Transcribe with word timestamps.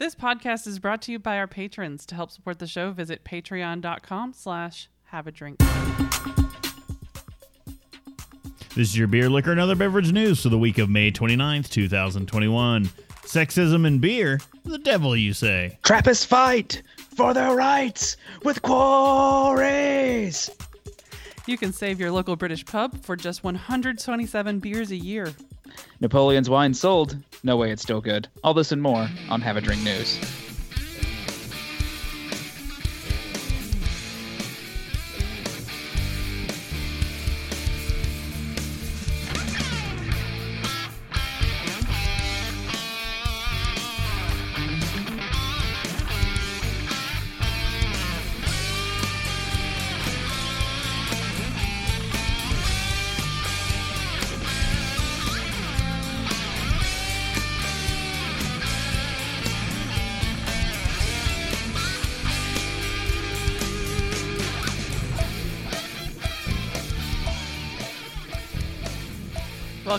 This 0.00 0.14
podcast 0.14 0.66
is 0.66 0.78
brought 0.78 1.02
to 1.02 1.12
you 1.12 1.18
by 1.18 1.36
our 1.36 1.46
patrons. 1.46 2.06
To 2.06 2.14
help 2.14 2.30
support 2.30 2.58
the 2.58 2.66
show, 2.66 2.90
visit 2.90 3.22
patreon.com 3.22 4.32
slash 4.32 4.88
have 5.04 5.26
a 5.26 5.30
drink. 5.30 5.58
This 8.74 8.88
is 8.88 8.96
your 8.96 9.08
beer, 9.08 9.28
liquor, 9.28 9.50
and 9.50 9.60
other 9.60 9.76
beverage 9.76 10.10
news 10.10 10.42
for 10.42 10.48
the 10.48 10.56
week 10.56 10.78
of 10.78 10.88
May 10.88 11.10
29th, 11.10 11.68
2021. 11.68 12.86
Sexism 13.26 13.86
and 13.86 14.00
beer? 14.00 14.40
The 14.64 14.78
devil, 14.78 15.14
you 15.14 15.34
say. 15.34 15.78
Trappists 15.82 16.24
fight 16.24 16.82
for 17.14 17.34
their 17.34 17.54
rights 17.54 18.16
with 18.42 18.62
quarries. 18.62 20.48
You 21.44 21.58
can 21.58 21.74
save 21.74 22.00
your 22.00 22.10
local 22.10 22.36
British 22.36 22.64
pub 22.64 23.04
for 23.04 23.16
just 23.16 23.44
127 23.44 24.60
beers 24.60 24.92
a 24.92 24.96
year. 24.96 25.34
Napoleon's 26.00 26.48
wine 26.48 26.72
sold. 26.72 27.18
No 27.42 27.56
way, 27.56 27.70
it's 27.70 27.82
still 27.82 28.00
good. 28.00 28.28
All 28.44 28.54
this 28.54 28.72
and 28.72 28.82
more 28.82 29.08
on 29.30 29.40
Have 29.40 29.56
a 29.56 29.60
Drink 29.60 29.82
News. 29.82 30.18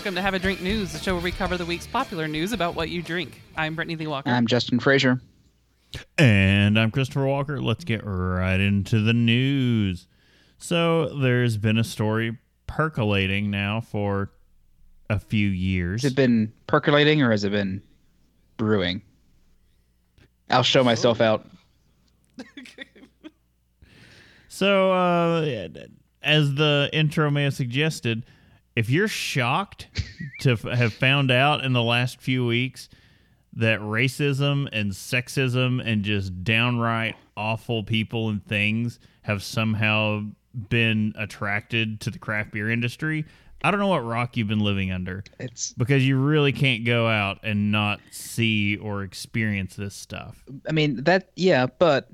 Welcome 0.02 0.16
to 0.16 0.22
Have 0.22 0.34
a 0.34 0.40
Drink 0.40 0.60
News, 0.60 0.92
the 0.92 0.98
show 0.98 1.14
where 1.14 1.22
we 1.22 1.30
cover 1.30 1.56
the 1.56 1.64
week's 1.64 1.86
popular 1.86 2.26
news 2.26 2.52
about 2.52 2.74
what 2.74 2.88
you 2.88 3.02
drink. 3.02 3.40
I'm 3.56 3.76
Brittany 3.76 3.94
Lee 3.94 4.08
Walker. 4.08 4.30
I'm 4.30 4.48
Justin 4.48 4.80
Frazier. 4.80 5.20
And 6.18 6.76
I'm 6.76 6.90
Christopher 6.90 7.24
Walker. 7.24 7.62
Let's 7.62 7.84
get 7.84 8.00
right 8.04 8.58
into 8.58 9.00
the 9.00 9.12
news. 9.12 10.08
So, 10.58 11.16
there's 11.20 11.56
been 11.56 11.78
a 11.78 11.84
story 11.84 12.36
percolating 12.66 13.52
now 13.52 13.80
for 13.80 14.32
a 15.08 15.20
few 15.20 15.46
years. 15.46 16.02
Has 16.02 16.10
it 16.10 16.16
been 16.16 16.52
percolating 16.66 17.22
or 17.22 17.30
has 17.30 17.44
it 17.44 17.52
been 17.52 17.80
brewing? 18.56 19.02
I'll 20.50 20.64
show 20.64 20.82
myself 20.82 21.20
out. 21.20 21.46
So, 24.48 24.92
uh, 24.92 25.66
as 26.22 26.54
the 26.56 26.90
intro 26.92 27.30
may 27.30 27.44
have 27.44 27.54
suggested, 27.54 28.24
if 28.76 28.90
you're 28.90 29.08
shocked 29.08 29.88
to 30.40 30.52
f- 30.52 30.62
have 30.62 30.92
found 30.92 31.30
out 31.30 31.64
in 31.64 31.72
the 31.72 31.82
last 31.82 32.20
few 32.20 32.46
weeks 32.46 32.88
that 33.54 33.80
racism 33.80 34.68
and 34.72 34.92
sexism 34.92 35.82
and 35.84 36.02
just 36.02 36.42
downright 36.42 37.16
awful 37.36 37.82
people 37.82 38.28
and 38.30 38.44
things 38.46 38.98
have 39.22 39.42
somehow 39.42 40.22
been 40.68 41.12
attracted 41.16 42.00
to 42.00 42.10
the 42.10 42.18
craft 42.18 42.52
beer 42.52 42.70
industry, 42.70 43.24
I 43.62 43.70
don't 43.70 43.78
know 43.78 43.88
what 43.88 44.04
rock 44.04 44.36
you've 44.36 44.48
been 44.48 44.60
living 44.60 44.90
under 44.90 45.22
It's 45.38 45.72
because 45.74 46.06
you 46.06 46.18
really 46.18 46.52
can't 46.52 46.84
go 46.84 47.06
out 47.06 47.38
and 47.42 47.70
not 47.70 48.00
see 48.10 48.76
or 48.76 49.02
experience 49.02 49.76
this 49.76 49.94
stuff. 49.94 50.42
I 50.68 50.72
mean 50.72 51.04
that 51.04 51.30
yeah, 51.36 51.66
but 51.66 52.08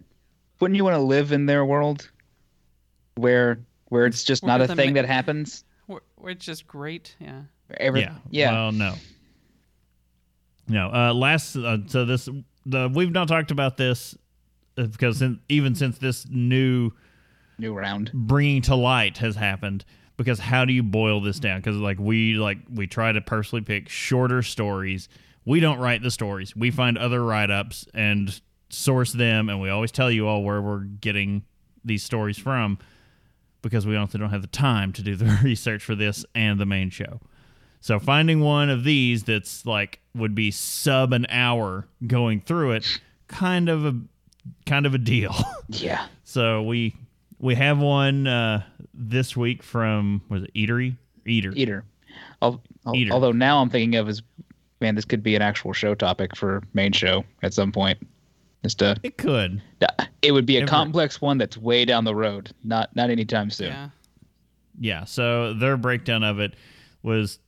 wouldn't 0.60 0.76
you 0.76 0.84
want 0.84 0.96
to 0.96 1.02
live 1.02 1.32
in 1.32 1.46
their 1.46 1.64
world 1.64 2.10
where 3.14 3.60
where 3.86 4.04
it's 4.04 4.24
just 4.24 4.44
not 4.44 4.60
a 4.60 4.68
thing 4.68 4.90
ma- 4.92 5.00
that 5.00 5.06
happens? 5.06 5.64
We're, 6.18 6.34
we're 6.34 6.54
great. 6.66 7.16
Yeah. 7.18 7.42
Every, 7.76 8.00
yeah. 8.00 8.14
yeah. 8.30 8.52
Well, 8.52 8.72
no. 8.72 8.94
No. 10.68 10.92
Uh, 10.92 11.14
last. 11.14 11.56
Uh, 11.56 11.78
so 11.86 12.04
this. 12.04 12.28
The 12.66 12.90
we've 12.92 13.10
not 13.10 13.28
talked 13.28 13.50
about 13.50 13.76
this 13.76 14.16
uh, 14.76 14.86
because 14.86 15.18
sin 15.18 15.40
even 15.48 15.74
since 15.74 15.98
this 15.98 16.26
new 16.28 16.90
New 17.58 17.72
round. 17.72 18.10
bringing 18.12 18.62
to 18.62 18.74
light 18.74 19.18
has 19.18 19.36
happened. 19.36 19.84
Because 20.16 20.40
how 20.40 20.64
do 20.64 20.72
you 20.72 20.82
boil 20.82 21.20
this 21.20 21.38
down? 21.38 21.60
Because 21.60 21.76
like 21.76 21.98
we 22.00 22.34
like 22.34 22.58
we 22.68 22.86
try 22.86 23.12
to 23.12 23.20
personally 23.20 23.62
pick 23.62 23.88
shorter 23.88 24.42
stories. 24.42 25.08
We 25.44 25.60
don't 25.60 25.78
write 25.78 26.02
the 26.02 26.10
stories. 26.10 26.56
We 26.56 26.70
find 26.72 26.98
other 26.98 27.24
write 27.24 27.50
ups 27.50 27.86
and 27.94 28.38
source 28.68 29.12
them, 29.12 29.48
and 29.48 29.60
we 29.60 29.70
always 29.70 29.92
tell 29.92 30.10
you 30.10 30.26
all 30.26 30.42
where 30.42 30.60
we're 30.60 30.80
getting 30.80 31.44
these 31.84 32.02
stories 32.02 32.36
from 32.36 32.78
because 33.62 33.86
we 33.86 33.96
also 33.96 34.18
don't 34.18 34.30
have 34.30 34.42
the 34.42 34.48
time 34.48 34.92
to 34.94 35.02
do 35.02 35.16
the 35.16 35.38
research 35.44 35.82
for 35.84 35.94
this 35.94 36.24
and 36.34 36.58
the 36.60 36.66
main 36.66 36.90
show. 36.90 37.20
So 37.80 37.98
finding 38.00 38.40
one 38.40 38.70
of 38.70 38.84
these 38.84 39.22
that's 39.24 39.64
like 39.64 40.00
would 40.14 40.34
be 40.34 40.50
sub 40.50 41.12
an 41.12 41.26
hour 41.30 41.86
going 42.06 42.40
through 42.40 42.72
it, 42.72 43.00
kind 43.28 43.68
of 43.68 43.84
a 43.86 43.94
kind 44.66 44.86
of 44.86 44.94
a 44.94 44.98
deal. 44.98 45.34
Yeah. 45.70 46.06
so 46.24 46.62
we 46.62 46.96
we 47.38 47.54
have 47.54 47.78
one 47.78 48.26
uh, 48.26 48.62
this 48.94 49.36
week 49.36 49.62
from 49.62 50.22
was 50.30 50.44
it 50.44 50.54
Eatery 50.54 50.96
Eater. 51.26 51.52
Eater. 51.54 51.84
Al- 52.42 52.62
al- 52.86 52.96
Eater. 52.96 53.12
Although 53.12 53.32
now 53.32 53.60
I'm 53.60 53.68
thinking 53.70 53.96
of 53.96 54.08
is 54.08 54.22
man, 54.80 54.94
this 54.94 55.04
could 55.04 55.22
be 55.22 55.36
an 55.36 55.42
actual 55.42 55.72
show 55.72 55.94
topic 55.94 56.34
for 56.36 56.62
main 56.72 56.92
show 56.92 57.24
at 57.42 57.52
some 57.52 57.70
point. 57.70 57.98
Just 58.62 58.82
uh 58.82 58.94
It 59.02 59.16
could. 59.18 59.62
it 60.22 60.32
would 60.32 60.46
be 60.46 60.56
a 60.56 60.62
Ever- 60.62 60.68
complex 60.68 61.20
one 61.20 61.38
that's 61.38 61.56
way 61.56 61.84
down 61.84 62.04
the 62.04 62.14
road. 62.14 62.50
Not 62.64 62.94
not 62.96 63.10
anytime 63.10 63.50
soon. 63.50 63.68
Yeah. 63.68 63.88
Yeah. 64.80 65.04
So 65.04 65.54
their 65.54 65.76
breakdown 65.76 66.22
of 66.24 66.38
it 66.40 66.54
was 67.02 67.38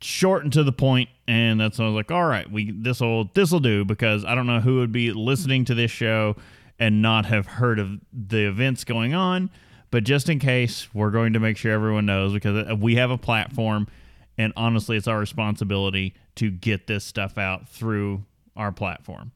short 0.00 0.44
and 0.44 0.52
to 0.52 0.62
the 0.62 0.72
point, 0.72 1.08
and 1.26 1.60
that's 1.60 1.78
when 1.78 1.86
I 1.86 1.90
was 1.90 1.96
like, 1.96 2.10
all 2.12 2.24
right, 2.26 2.50
we 2.50 2.70
this 2.70 3.00
will 3.00 3.30
this 3.34 3.50
will 3.50 3.60
do 3.60 3.84
because 3.84 4.24
I 4.24 4.34
don't 4.34 4.46
know 4.46 4.60
who 4.60 4.76
would 4.78 4.92
be 4.92 5.12
listening 5.12 5.64
to 5.66 5.74
this 5.74 5.90
show 5.90 6.36
and 6.78 7.02
not 7.02 7.26
have 7.26 7.46
heard 7.46 7.78
of 7.80 7.98
the 8.12 8.46
events 8.46 8.84
going 8.84 9.14
on. 9.14 9.50
But 9.90 10.04
just 10.04 10.28
in 10.28 10.38
case, 10.38 10.86
we're 10.94 11.10
going 11.10 11.32
to 11.32 11.40
make 11.40 11.56
sure 11.56 11.72
everyone 11.72 12.06
knows 12.06 12.32
because 12.32 12.68
uh, 12.70 12.76
we 12.76 12.96
have 12.96 13.10
a 13.10 13.18
platform, 13.18 13.88
and 14.36 14.52
honestly, 14.56 14.96
it's 14.96 15.08
our 15.08 15.18
responsibility 15.18 16.14
to 16.36 16.50
get 16.50 16.86
this 16.86 17.04
stuff 17.04 17.38
out 17.38 17.68
through 17.68 18.22
our 18.54 18.70
platform. 18.70 19.32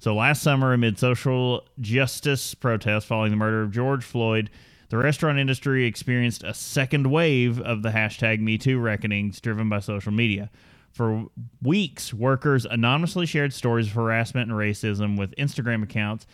So 0.00 0.14
last 0.14 0.42
summer, 0.42 0.72
amid 0.72 0.98
social 0.98 1.68
justice 1.78 2.54
protests 2.54 3.04
following 3.04 3.32
the 3.32 3.36
murder 3.36 3.60
of 3.60 3.70
George 3.70 4.02
Floyd, 4.02 4.48
the 4.88 4.96
restaurant 4.96 5.38
industry 5.38 5.84
experienced 5.84 6.42
a 6.42 6.54
second 6.54 7.06
wave 7.08 7.60
of 7.60 7.82
the 7.82 7.90
hashtag 7.90 8.40
MeToo 8.40 8.82
reckonings 8.82 9.42
driven 9.42 9.68
by 9.68 9.80
social 9.80 10.10
media. 10.10 10.50
For 10.90 11.26
weeks, 11.60 12.14
workers 12.14 12.64
anonymously 12.64 13.26
shared 13.26 13.52
stories 13.52 13.88
of 13.88 13.92
harassment 13.92 14.50
and 14.50 14.58
racism 14.58 15.18
with 15.18 15.36
Instagram 15.36 15.82
accounts 15.82 16.26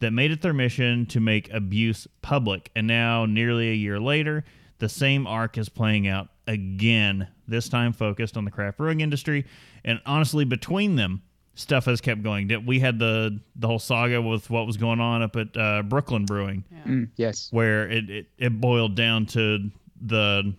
that 0.00 0.12
made 0.12 0.32
it 0.32 0.42
their 0.42 0.52
mission 0.52 1.06
to 1.06 1.20
make 1.20 1.48
abuse 1.52 2.08
public. 2.22 2.72
And 2.74 2.88
now, 2.88 3.24
nearly 3.24 3.70
a 3.70 3.74
year 3.74 4.00
later, 4.00 4.44
the 4.80 4.88
same 4.88 5.28
arc 5.28 5.58
is 5.58 5.68
playing 5.68 6.08
out 6.08 6.28
again, 6.48 7.28
this 7.46 7.68
time 7.68 7.92
focused 7.92 8.36
on 8.36 8.44
the 8.44 8.50
craft 8.50 8.78
brewing 8.78 9.00
industry. 9.00 9.46
And 9.84 10.00
honestly, 10.04 10.44
between 10.44 10.96
them, 10.96 11.22
stuff 11.54 11.84
has 11.84 12.00
kept 12.00 12.22
going. 12.22 12.50
We 12.66 12.80
had 12.80 12.98
the 12.98 13.40
the 13.56 13.66
whole 13.66 13.78
saga 13.78 14.20
with 14.22 14.48
what 14.50 14.66
was 14.66 14.76
going 14.76 15.00
on 15.00 15.22
up 15.22 15.36
at 15.36 15.56
uh, 15.56 15.82
Brooklyn 15.82 16.24
Brewing, 16.24 16.64
Mm, 16.86 17.08
yes. 17.16 17.48
where 17.52 17.88
it, 17.88 18.08
it 18.10 18.26
it 18.38 18.60
boiled 18.60 18.94
down 18.94 19.26
to 19.26 19.70
the 20.00 20.54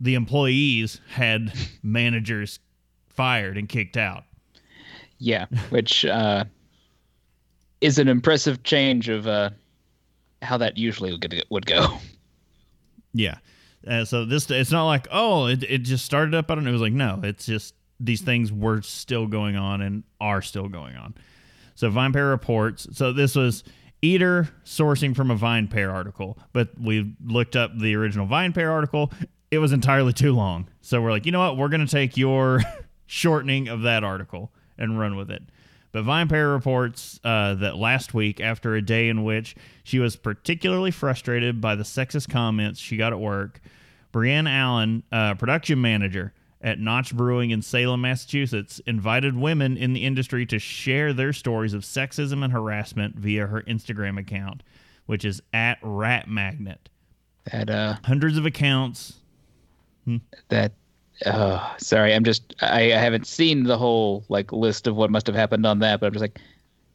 the 0.00 0.14
employees 0.14 1.00
had 1.08 1.52
managers 1.82 2.58
fired 3.08 3.56
and 3.58 3.68
kicked 3.68 3.96
out. 3.96 4.24
Yeah. 5.18 5.46
Which 5.70 6.04
uh 6.04 6.44
is 7.80 7.98
an 7.98 8.08
impressive 8.08 8.62
change 8.64 9.08
of 9.08 9.26
uh 9.26 9.50
how 10.40 10.56
that 10.56 10.76
usually 10.78 11.12
would 11.12 11.44
would 11.50 11.66
go. 11.66 11.98
Yeah. 13.12 13.36
Uh, 13.86 14.04
so 14.04 14.24
this 14.24 14.50
it's 14.50 14.70
not 14.72 14.86
like 14.86 15.06
oh 15.12 15.46
it, 15.46 15.62
it 15.64 15.78
just 15.78 16.04
started 16.04 16.34
up. 16.34 16.50
I 16.50 16.54
don't 16.54 16.64
know. 16.64 16.70
It 16.70 16.72
was 16.72 16.82
like 16.82 16.92
no, 16.92 17.20
it's 17.22 17.46
just 17.46 17.74
these 18.02 18.20
things 18.20 18.52
were 18.52 18.82
still 18.82 19.26
going 19.26 19.56
on 19.56 19.80
and 19.80 20.02
are 20.20 20.42
still 20.42 20.68
going 20.68 20.96
on. 20.96 21.14
So 21.74 21.90
VinePair 21.90 22.30
reports. 22.30 22.86
So 22.92 23.12
this 23.12 23.34
was 23.34 23.64
Eater 24.02 24.48
sourcing 24.64 25.14
from 25.14 25.30
a 25.30 25.36
VinePair 25.36 25.92
article, 25.92 26.36
but 26.52 26.70
we 26.78 27.14
looked 27.24 27.54
up 27.54 27.78
the 27.78 27.94
original 27.94 28.26
VinePair 28.26 28.70
article. 28.70 29.12
It 29.50 29.58
was 29.58 29.72
entirely 29.72 30.12
too 30.12 30.32
long. 30.32 30.68
So 30.80 31.00
we're 31.00 31.12
like, 31.12 31.24
you 31.24 31.32
know 31.32 31.40
what? 31.40 31.56
We're 31.56 31.68
going 31.68 31.86
to 31.86 31.90
take 31.90 32.16
your 32.16 32.60
shortening 33.06 33.68
of 33.68 33.82
that 33.82 34.02
article 34.02 34.52
and 34.76 34.98
run 34.98 35.16
with 35.16 35.30
it. 35.30 35.42
But 35.92 36.04
VinePair 36.04 36.52
reports 36.52 37.20
uh, 37.22 37.54
that 37.56 37.76
last 37.76 38.14
week, 38.14 38.40
after 38.40 38.74
a 38.74 38.82
day 38.82 39.08
in 39.08 39.24
which 39.24 39.54
she 39.84 39.98
was 39.98 40.16
particularly 40.16 40.90
frustrated 40.90 41.60
by 41.60 41.76
the 41.76 41.84
sexist 41.84 42.30
comments 42.30 42.80
she 42.80 42.96
got 42.96 43.12
at 43.12 43.20
work, 43.20 43.60
Brienne 44.10 44.46
Allen, 44.46 45.02
uh, 45.12 45.34
production 45.34 45.80
manager 45.80 46.32
at 46.62 46.78
Notch 46.78 47.14
Brewing 47.14 47.50
in 47.50 47.60
Salem, 47.60 48.02
Massachusetts, 48.02 48.80
invited 48.86 49.36
women 49.36 49.76
in 49.76 49.92
the 49.92 50.04
industry 50.04 50.46
to 50.46 50.58
share 50.58 51.12
their 51.12 51.32
stories 51.32 51.74
of 51.74 51.82
sexism 51.82 52.44
and 52.44 52.52
harassment 52.52 53.16
via 53.16 53.46
her 53.46 53.62
Instagram 53.62 54.18
account, 54.18 54.62
which 55.06 55.24
is 55.24 55.42
at 55.52 55.78
Rat 55.82 56.28
Magnet. 56.28 56.88
That 57.50 57.68
uh, 57.68 57.96
Hundreds 58.04 58.38
of 58.38 58.46
accounts. 58.46 59.14
that. 60.48 60.72
Uh, 61.26 61.76
sorry, 61.76 62.14
I'm 62.14 62.24
just. 62.24 62.54
I, 62.60 62.92
I 62.92 62.96
haven't 62.96 63.26
seen 63.26 63.64
the 63.64 63.76
whole 63.76 64.24
like 64.28 64.52
list 64.52 64.86
of 64.86 64.96
what 64.96 65.10
must 65.10 65.26
have 65.26 65.36
happened 65.36 65.66
on 65.66 65.80
that, 65.80 66.00
but 66.00 66.06
I'm 66.06 66.12
just 66.12 66.22
like, 66.22 66.40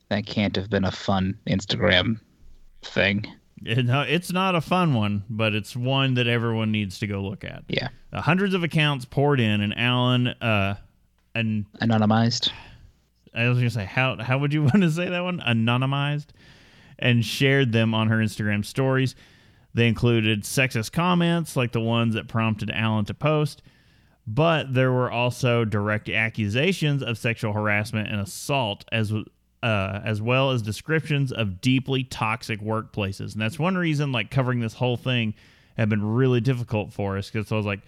that 0.09 0.25
can't 0.25 0.55
have 0.55 0.69
been 0.69 0.85
a 0.85 0.91
fun 0.91 1.37
Instagram 1.47 2.19
thing. 2.81 3.25
No, 3.61 4.01
it's 4.01 4.31
not 4.31 4.53
a 4.55 4.61
fun 4.61 4.93
one, 4.93 5.23
but 5.29 5.53
it's 5.55 5.75
one 5.75 6.13
that 6.15 6.27
everyone 6.27 6.71
needs 6.71 6.99
to 6.99 7.07
go 7.07 7.21
look 7.21 7.43
at. 7.43 7.63
Yeah, 7.67 7.87
Uh, 8.13 8.21
hundreds 8.21 8.53
of 8.53 8.63
accounts 8.63 9.05
poured 9.05 9.39
in, 9.39 9.61
and 9.61 9.77
Allen, 9.77 10.27
uh, 10.27 10.75
and 11.33 11.65
anonymized. 11.81 12.51
I 13.33 13.49
was 13.49 13.57
gonna 13.57 13.69
say 13.69 13.85
how 13.85 14.17
how 14.21 14.37
would 14.39 14.53
you 14.53 14.61
want 14.69 14.81
to 14.81 14.91
say 14.91 15.09
that 15.09 15.23
one? 15.23 15.39
Anonymized, 15.39 16.27
and 16.99 17.25
shared 17.25 17.71
them 17.71 17.93
on 17.93 18.07
her 18.09 18.17
Instagram 18.17 18.63
stories. 18.63 19.15
They 19.73 19.87
included 19.87 20.43
sexist 20.43 20.91
comments 20.91 21.55
like 21.55 21.71
the 21.71 21.81
ones 21.81 22.15
that 22.15 22.27
prompted 22.27 22.71
Allen 22.73 23.05
to 23.05 23.13
post, 23.13 23.61
but 24.25 24.73
there 24.73 24.91
were 24.91 25.11
also 25.11 25.65
direct 25.65 26.09
accusations 26.09 27.03
of 27.03 27.17
sexual 27.17 27.53
harassment 27.53 28.07
and 28.07 28.19
assault 28.19 28.85
as 28.91 29.13
uh, 29.63 30.01
as 30.03 30.21
well 30.21 30.51
as 30.51 30.61
descriptions 30.61 31.31
of 31.31 31.61
deeply 31.61 32.03
toxic 32.03 32.61
workplaces. 32.61 33.33
And 33.33 33.41
that's 33.41 33.57
one 33.57 33.75
reason 33.77 34.11
like 34.11 34.29
covering 34.29 34.59
this 34.59 34.73
whole 34.73 34.97
thing 34.97 35.33
had 35.77 35.89
been 35.89 36.03
really 36.03 36.41
difficult 36.41 36.93
for 36.93 37.17
us 37.17 37.29
because 37.29 37.51
I 37.51 37.55
was 37.55 37.65
like, 37.65 37.81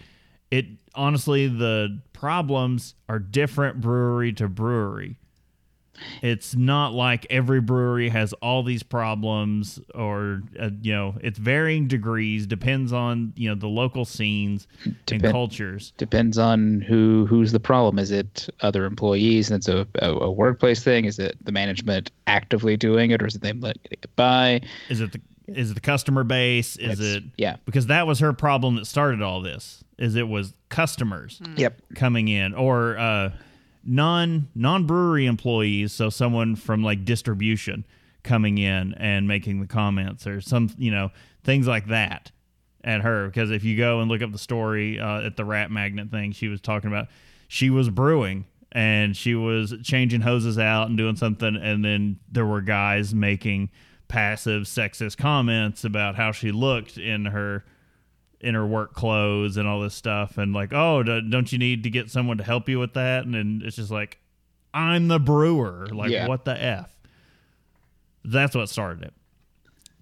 it 0.52 0.66
honestly 0.96 1.48
the 1.48 2.02
problems 2.14 2.96
are 3.08 3.20
different 3.20 3.82
brewery 3.82 4.34
to 4.34 4.48
brewery. 4.48 5.18
It's 6.22 6.56
not 6.56 6.94
like 6.94 7.26
every 7.30 7.62
brewery 7.62 8.10
has 8.10 8.34
all 8.34 8.64
these 8.64 8.84
problems, 8.84 9.80
or 9.96 10.42
uh, 10.60 10.70
you 10.82 10.94
know, 10.94 11.16
it's 11.22 11.40
varying 11.40 11.88
degrees. 11.88 12.46
Depends 12.48 12.92
on 12.94 13.34
you 13.36 13.50
know 13.50 13.56
the 13.56 13.68
local 13.68 14.06
scenes 14.06 14.68
and 15.12 15.22
cultures. 15.24 15.94
Depends 15.98 16.38
on 16.38 16.82
who 16.82 17.26
who's 17.28 17.52
the 17.52 17.60
problem. 17.60 18.00
Is 18.00 18.12
it 18.12 18.50
other 18.62 18.86
employees 18.86 19.50
and 19.52 19.58
it's 19.58 19.68
a, 19.68 19.88
a, 20.02 20.12
a 20.12 20.32
workplace 20.32 20.84
thing? 20.84 21.06
Is 21.06 21.20
it 21.20 21.38
the 21.44 21.52
management 21.52 22.12
actively 22.28 22.78
doing 22.78 23.12
it, 23.12 23.22
or 23.22 23.28
is 23.28 23.36
it 23.36 23.42
them 23.42 23.60
letting 23.62 23.82
it 23.86 24.02
get 24.02 24.16
by? 24.16 24.62
Is 24.90 25.02
it 25.02 25.12
the 25.12 25.22
is 25.48 25.72
it 25.72 25.74
the 25.74 25.82
customer 25.82 26.24
base? 26.24 26.76
Is 26.78 27.00
It's- 27.00 27.16
it 27.18 27.24
yeah. 27.38 27.56
Because 27.66 27.88
that 27.88 28.06
was 28.06 28.20
her 28.20 28.34
problem 28.34 28.76
that 28.76 28.86
started 28.86 29.22
all 29.22 29.42
this. 29.42 29.84
Is 29.98 30.16
it 30.16 30.28
was 30.28 30.54
customers 30.70 31.42
Yep. 31.58 31.82
coming 31.96 32.28
in 32.30 32.54
or 32.54 32.98
uh, 32.98 33.32
non 33.84 34.50
non 34.56 34.86
brewery 34.86 35.26
employees, 35.26 35.94
so 35.94 36.10
someone 36.10 36.56
from 36.56 36.84
like 36.84 37.06
distribution 37.06 37.86
coming 38.24 38.58
in 38.58 38.94
and 38.96 39.28
making 39.28 39.62
the 39.62 39.68
comments 39.68 40.28
or 40.28 40.42
some 40.42 40.70
you 40.78 40.92
know 40.92 41.10
things 41.44 41.68
like 41.68 41.88
that 41.88 42.32
at 42.84 43.02
her. 43.02 43.28
Because 43.28 43.52
if 43.52 43.64
you 43.64 43.78
go 43.78 44.00
and 44.00 44.10
look 44.10 44.22
up 44.22 44.32
the 44.32 44.38
story 44.38 45.00
uh, 45.00 45.22
at 45.22 45.38
the 45.38 45.46
Rat 45.46 45.72
Magnet 45.72 46.12
thing, 46.12 46.32
she 46.32 46.48
was 46.48 46.62
talking 46.62 46.90
about 46.90 47.08
she 47.48 47.70
was 47.70 47.90
brewing 47.90 48.46
and 48.72 49.18
she 49.18 49.34
was 49.34 49.74
changing 49.84 50.22
hoses 50.22 50.60
out 50.60 50.88
and 50.88 50.98
doing 50.98 51.16
something, 51.16 51.56
and 51.56 51.84
then 51.84 52.20
there 52.32 52.46
were 52.46 52.62
guys 52.62 53.16
making 53.16 53.70
passive 54.08 54.64
sexist 54.64 55.18
comments 55.18 55.84
about 55.84 56.16
how 56.16 56.32
she 56.32 56.52
looked 56.52 56.98
in 56.98 57.26
her 57.26 57.64
in 58.42 58.56
her 58.56 58.66
work 58.66 58.94
clothes 58.94 59.58
and 59.58 59.68
all 59.68 59.82
this 59.82 59.94
stuff 59.94 60.38
and 60.38 60.54
like 60.54 60.74
oh 60.74 61.04
don't 61.04 61.52
you 61.52 61.58
need 61.58 61.84
to 61.84 61.90
get 61.90 62.10
someone 62.10 62.38
to 62.38 62.44
help 62.44 62.70
you 62.70 62.80
with 62.80 62.94
that? 62.94 63.26
And 63.26 63.34
then 63.34 63.62
it's 63.64 63.76
just 63.76 63.92
like 63.92 64.18
i'm 64.74 65.08
the 65.08 65.20
brewer. 65.20 65.88
Like 65.92 66.12
Yeah. 66.12 66.28
what 66.28 66.46
the 66.46 66.62
f? 66.62 66.96
That's 68.24 68.56
what 68.56 68.70
started 68.70 69.04
it. 69.06 69.14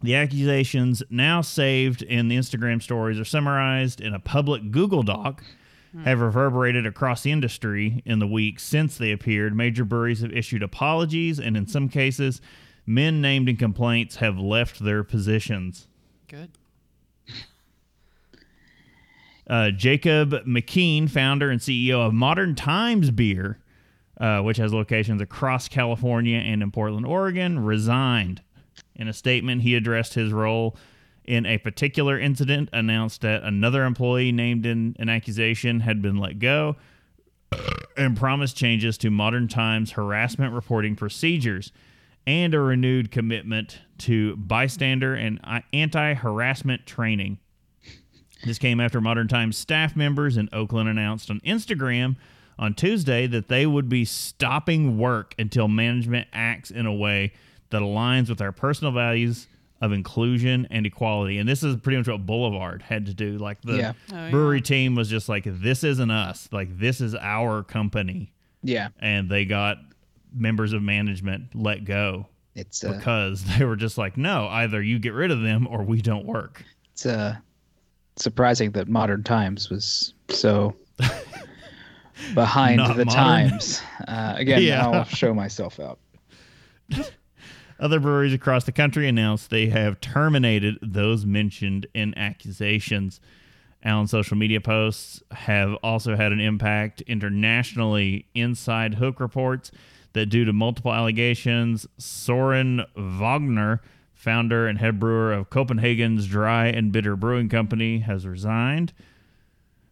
The 0.03 0.15
accusations 0.15 1.01
now 1.09 1.41
saved 1.41 2.01
in 2.03 2.27
the 2.27 2.37
instagram 2.37 2.81
stories 2.81 3.19
are 3.19 3.25
summarized 3.25 4.01
in 4.01 4.13
a 4.13 4.19
public 4.19 4.71
google 4.71 5.03
doc 5.03 5.43
hmm. 5.91 6.03
have 6.03 6.19
reverberated 6.19 6.85
across 6.85 7.23
the 7.23 7.31
industry 7.31 8.03
in 8.05 8.19
the 8.19 8.27
weeks 8.27 8.63
since 8.63 8.97
they 8.97 9.11
appeared. 9.11 9.55
Major 9.55 9.83
breweries 9.85 10.21
have 10.21 10.31
issued 10.31 10.61
apologies 10.61 11.39
and 11.39 11.57
in 11.57 11.65
some 11.65 11.89
cases 11.89 12.41
men 12.85 13.19
named 13.21 13.49
in 13.49 13.57
complaints 13.57 14.17
have 14.17 14.37
left 14.39 14.79
their 14.79 15.03
positions. 15.03 15.87
Good. 16.27 16.51
Uh, 19.49 19.71
Jacob 19.71 20.31
McKean, 20.45 21.09
founder 21.09 21.49
and 21.49 21.61
CEO 21.61 22.05
of 22.05 22.13
Modern 22.13 22.55
Times 22.55 23.11
Beer, 23.11 23.59
uh, 24.19 24.41
which 24.41 24.57
has 24.57 24.73
locations 24.73 25.21
across 25.21 25.67
California 25.67 26.37
and 26.37 26.61
in 26.61 26.71
Portland, 26.71 27.05
Oregon, 27.05 27.59
resigned. 27.63 28.41
In 28.95 29.07
a 29.07 29.13
statement, 29.13 29.61
he 29.61 29.75
addressed 29.75 30.15
his 30.15 30.33
role 30.33 30.75
in 31.23 31.45
a 31.45 31.57
particular 31.57 32.17
incident, 32.19 32.69
announced 32.73 33.21
that 33.21 33.43
another 33.43 33.83
employee 33.83 34.31
named 34.31 34.65
in 34.65 34.95
an 34.97 35.09
accusation 35.09 35.81
had 35.81 36.01
been 36.01 36.17
let 36.17 36.39
go, 36.39 36.75
and 37.95 38.17
promised 38.17 38.55
changes 38.55 38.97
to 38.99 39.09
Modern 39.09 39.47
Times 39.47 39.91
harassment 39.91 40.53
reporting 40.53 40.95
procedures 40.95 41.71
and 42.25 42.53
a 42.53 42.59
renewed 42.59 43.11
commitment 43.11 43.79
to 43.99 44.35
bystander 44.35 45.15
and 45.15 45.39
anti 45.73 46.13
harassment 46.13 46.85
training. 46.85 47.39
This 48.45 48.57
came 48.57 48.79
after 48.79 49.01
Modern 49.01 49.27
Times 49.27 49.57
staff 49.57 49.95
members 49.95 50.37
in 50.37 50.49
Oakland 50.53 50.89
announced 50.89 51.29
on 51.29 51.39
Instagram 51.41 52.15
on 52.59 52.73
Tuesday 52.73 53.27
that 53.27 53.47
they 53.47 53.65
would 53.65 53.89
be 53.89 54.05
stopping 54.05 54.97
work 54.97 55.33
until 55.39 55.67
management 55.67 56.27
acts 56.33 56.71
in 56.71 56.85
a 56.85 56.93
way 56.93 57.33
that 57.69 57.81
aligns 57.81 58.29
with 58.29 58.41
our 58.41 58.51
personal 58.51 58.91
values 58.93 59.47
of 59.81 59.91
inclusion 59.91 60.67
and 60.71 60.85
equality. 60.85 61.37
And 61.37 61.47
this 61.47 61.61
is 61.63 61.75
pretty 61.77 61.97
much 61.97 62.07
what 62.07 62.25
Boulevard 62.25 62.81
had 62.81 63.05
to 63.07 63.13
do. 63.13 63.37
Like 63.37 63.61
the 63.61 63.77
Yeah. 63.77 63.93
Oh, 64.11 64.15
yeah. 64.15 64.31
brewery 64.31 64.61
team 64.61 64.95
was 64.95 65.07
just 65.09 65.29
like, 65.29 65.43
this 65.45 65.83
isn't 65.83 66.09
us. 66.09 66.49
Like, 66.51 66.79
this 66.79 66.99
is 67.01 67.13
our 67.15 67.61
company. 67.63 68.31
Yeah. 68.63 68.89
And 68.99 69.29
they 69.29 69.45
got 69.45 69.77
members 70.33 70.73
of 70.73 70.81
management 70.81 71.55
let 71.55 71.85
go 71.85 72.27
It's 72.55 72.83
uh, 72.83 72.93
because 72.93 73.43
they 73.57 73.65
were 73.65 73.75
just 73.75 73.97
like, 73.99 74.17
no, 74.17 74.47
either 74.47 74.81
you 74.81 74.97
get 74.99 75.13
rid 75.13 75.29
of 75.31 75.41
them 75.41 75.67
or 75.67 75.83
we 75.83 76.01
don't 76.01 76.25
work. 76.25 76.63
it's 76.91 77.05
uh, 77.05 77.35
surprising 78.17 78.71
that 78.71 78.87
Modern 78.87 79.23
Times 79.23 79.69
was 79.69 80.13
so 80.29 80.75
behind 82.33 82.77
Not 82.77 82.95
the 82.97 83.05
modern. 83.05 83.49
times. 83.49 83.81
Uh, 84.07 84.33
again, 84.37 84.61
Yeah. 84.61 84.87
I'll 84.87 85.03
show 85.05 85.33
myself 85.33 85.79
out. 85.79 85.99
Other 87.79 87.99
breweries 87.99 88.33
across 88.33 88.63
the 88.63 88.71
country 88.71 89.07
announced 89.07 89.49
they 89.51 89.67
have 89.67 90.01
terminated 90.01 90.77
those 90.81 91.25
mentioned 91.25 91.85
in 91.93 92.17
accusations. 92.17 93.19
Allen's 93.83 94.09
social 94.09 94.35
media 94.35 94.59
posts 94.59 95.21
have 95.31 95.75
also 95.83 96.15
had 96.15 96.31
an 96.31 96.39
impact 96.39 97.01
internationally. 97.01 98.25
Inside 98.33 98.95
Hook 98.95 99.19
reports 99.19 99.71
that 100.13 100.25
due 100.25 100.43
to 100.45 100.53
multiple 100.53 100.91
allegations, 100.91 101.85
Soren 101.99 102.81
Wagner, 102.95 103.81
founder 104.17 104.67
and 104.67 104.79
head 104.79 104.99
brewer 104.99 105.31
of 105.31 105.49
Copenhagen's 105.49 106.27
Dry 106.27 106.67
and 106.67 106.91
Bitter 106.91 107.15
Brewing 107.15 107.49
Company, 107.49 107.99
has 107.99 108.25
resigned. 108.25 108.91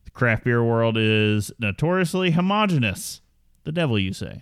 The 0.03 0.11
craft 0.11 0.43
beer 0.43 0.63
world 0.63 0.97
is 0.97 1.51
notoriously 1.59 2.31
homogenous. 2.31 3.21
The 3.63 3.71
devil, 3.71 3.97
you 3.97 4.13
say. 4.13 4.41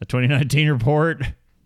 A 0.00 0.04
2019 0.04 0.70
report 0.70 1.22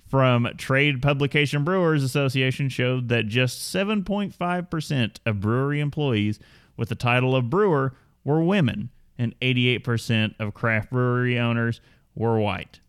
from 0.09 0.49
Trade 0.57 1.03
Publication 1.03 1.63
Brewers 1.63 2.03
Association 2.03 2.69
showed 2.69 3.09
that 3.09 3.29
just 3.29 3.75
7.5% 3.75 5.17
of 5.25 5.41
brewery 5.41 5.81
employees 5.81 6.41
with 6.77 6.89
the 6.89 6.95
title 6.95 7.37
of 7.37 7.51
brewer 7.51 7.95
were 8.25 8.43
women, 8.43 8.91
and 9.19 9.39
88% 9.41 10.35
of 10.39 10.55
craft 10.55 10.91
brewery 10.91 11.39
owners 11.39 11.81
were 12.15 12.41
white, 12.41 12.81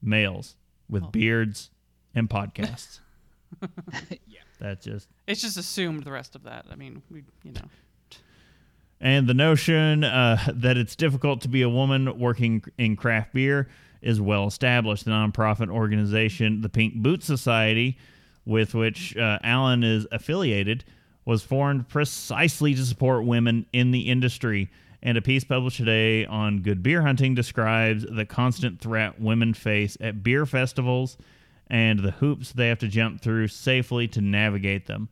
males 0.00 0.56
with 0.88 1.02
oh. 1.02 1.08
beards 1.08 1.70
and 2.14 2.30
podcasts. 2.30 3.00
yeah. 4.26 4.40
That's 4.60 4.84
just 4.84 5.08
It's 5.26 5.40
just 5.40 5.56
assumed 5.56 6.04
the 6.04 6.12
rest 6.12 6.34
of 6.34 6.44
that. 6.44 6.66
I 6.70 6.76
mean, 6.76 7.02
we, 7.10 7.24
you 7.42 7.52
know. 7.52 7.68
And 9.00 9.26
the 9.26 9.34
notion 9.34 10.04
uh, 10.04 10.38
that 10.54 10.76
it's 10.76 10.96
difficult 10.96 11.42
to 11.42 11.48
be 11.48 11.62
a 11.62 11.68
woman 11.68 12.18
working 12.18 12.64
in 12.78 12.96
craft 12.96 13.34
beer 13.34 13.68
is 14.00 14.20
well 14.20 14.46
established. 14.46 15.04
The 15.04 15.10
nonprofit 15.10 15.70
organization, 15.70 16.60
the 16.60 16.68
Pink 16.68 16.94
Boot 16.94 17.22
Society, 17.22 17.98
with 18.46 18.74
which 18.74 19.16
uh, 19.16 19.38
Allen 19.42 19.82
is 19.82 20.06
affiliated, 20.12 20.84
was 21.24 21.42
formed 21.42 21.88
precisely 21.88 22.74
to 22.74 22.84
support 22.84 23.24
women 23.24 23.66
in 23.72 23.90
the 23.90 24.10
industry. 24.10 24.70
And 25.02 25.18
a 25.18 25.22
piece 25.22 25.44
published 25.44 25.78
today 25.78 26.24
on 26.24 26.60
Good 26.60 26.82
Beer 26.82 27.02
Hunting 27.02 27.34
describes 27.34 28.06
the 28.08 28.24
constant 28.24 28.80
threat 28.80 29.20
women 29.20 29.52
face 29.52 29.96
at 30.00 30.22
beer 30.22 30.46
festivals 30.46 31.16
and 31.68 32.00
the 32.00 32.12
hoops 32.12 32.52
they 32.52 32.68
have 32.68 32.78
to 32.78 32.88
jump 32.88 33.20
through 33.20 33.48
safely 33.48 34.06
to 34.08 34.20
navigate 34.20 34.86
them. 34.86 35.08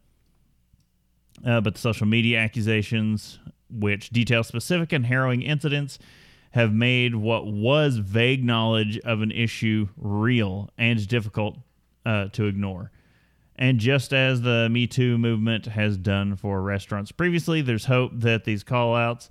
Uh, 1.45 1.61
but 1.61 1.75
the 1.75 1.81
social 1.81 2.07
media 2.07 2.39
accusations, 2.39 3.39
which 3.71 4.11
detail 4.11 4.45
specific 4.45 4.93
and 4.93 5.07
harrowing 5.07 5.43
incidents, 5.43 5.99
have 6.53 6.73
made 6.73 7.15
what 7.15 7.47
was 7.47 7.97
vague 7.97 8.45
knowledge 8.45 8.99
of 8.99 9.23
an 9.23 9.33
issue 9.33 9.89
real 9.97 10.69
and 10.77 11.07
difficult 11.09 11.57
uh, 12.05 12.29
to 12.29 12.47
ignore. 12.47 12.91
And 13.57 13.79
just 13.79 14.13
as 14.13 14.43
the 14.43 14.69
Me 14.71 14.87
Too 14.87 15.19
movement 15.19 15.67
has 15.67 15.97
done 15.97 16.37
for 16.37 16.61
restaurants 16.63 17.13
previously, 17.13 17.63
there's 17.63 17.87
hope 17.87 18.13
that 18.15 18.45
these 18.45 18.63
call 18.63 18.95
outs 18.95 19.31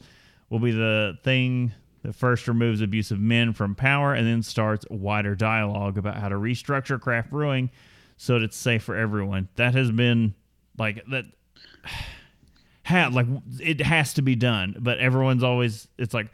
will 0.49 0.59
be 0.59 0.71
the 0.71 1.17
thing 1.23 1.73
that 2.03 2.15
first 2.15 2.47
removes 2.47 2.81
abusive 2.81 3.19
men 3.19 3.53
from 3.53 3.75
power 3.75 4.13
and 4.13 4.27
then 4.27 4.41
starts 4.41 4.85
wider 4.89 5.35
dialogue 5.35 5.97
about 5.97 6.17
how 6.17 6.29
to 6.29 6.35
restructure 6.35 6.99
craft 6.99 7.29
brewing 7.29 7.69
so 8.17 8.33
that 8.33 8.43
it's 8.43 8.57
safe 8.57 8.83
for 8.83 8.95
everyone. 8.95 9.49
That 9.55 9.75
has 9.75 9.91
been 9.91 10.33
like 10.77 11.03
that 11.11 11.25
had 12.83 13.13
like 13.13 13.27
it 13.59 13.81
has 13.81 14.13
to 14.15 14.21
be 14.21 14.35
done, 14.35 14.75
but 14.79 14.97
everyone's 14.97 15.43
always 15.43 15.87
it's 15.97 16.13
like 16.13 16.31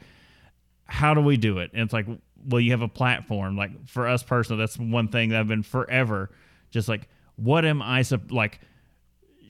how 0.84 1.12
do 1.12 1.20
we 1.20 1.36
do 1.36 1.58
it? 1.58 1.70
And 1.72 1.82
it's 1.82 1.92
like 1.92 2.06
well 2.46 2.60
you 2.60 2.70
have 2.70 2.82
a 2.82 2.88
platform 2.88 3.56
like 3.56 3.86
for 3.86 4.06
us 4.06 4.22
personally 4.22 4.60
that's 4.60 4.78
one 4.78 5.08
thing 5.08 5.30
that 5.30 5.40
I've 5.40 5.48
been 5.48 5.62
forever 5.62 6.30
just 6.70 6.88
like 6.88 7.08
what 7.36 7.64
am 7.64 7.82
I 7.82 8.04
like 8.30 8.60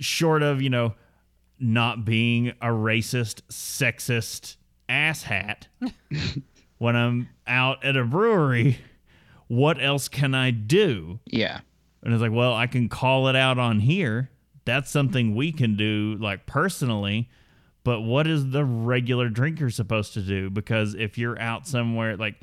short 0.01 0.43
of, 0.43 0.63
you 0.63 0.71
know, 0.71 0.95
not 1.59 2.05
being 2.05 2.51
a 2.61 2.69
racist, 2.69 3.43
sexist 3.51 4.57
asshat 4.89 5.67
when 6.79 6.97
I'm 6.97 7.29
out 7.47 7.85
at 7.85 7.97
a 7.97 8.05
brewery, 8.05 8.79
what 9.49 9.83
else 9.83 10.09
can 10.09 10.35
I 10.35 10.51
do? 10.51 11.21
Yeah. 11.27 11.61
And 12.03 12.15
it's 12.15 12.23
like, 12.23 12.33
well, 12.33 12.55
I 12.55 12.67
can 12.67 12.89
call 12.89 13.29
it 13.29 13.37
out 13.37 13.59
on 13.59 13.81
here. 13.81 14.31
That's 14.65 14.91
something 14.91 15.35
we 15.35 15.53
can 15.53 15.77
do, 15.77 16.17
like 16.21 16.47
personally. 16.47 17.29
But 17.85 18.03
what 18.03 18.27
is 18.27 18.51
the 18.51 18.65
regular 18.65 19.29
drinker 19.29 19.71
supposed 19.71 20.13
to 20.15 20.21
do? 20.21 20.51
Because 20.51 20.95
if 20.95 21.17
you're 21.17 21.41
out 21.41 21.67
somewhere, 21.67 22.17
like, 22.17 22.37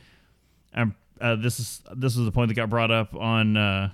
I'm, 0.74 0.96
uh, 1.22 1.36
this 1.36 1.60
is 1.60 1.82
this 1.96 2.16
was 2.16 2.26
the 2.26 2.32
point 2.32 2.50
that 2.50 2.56
got 2.56 2.70
brought 2.70 2.92
up 2.92 3.16
on 3.16 3.56
uh, 3.56 3.92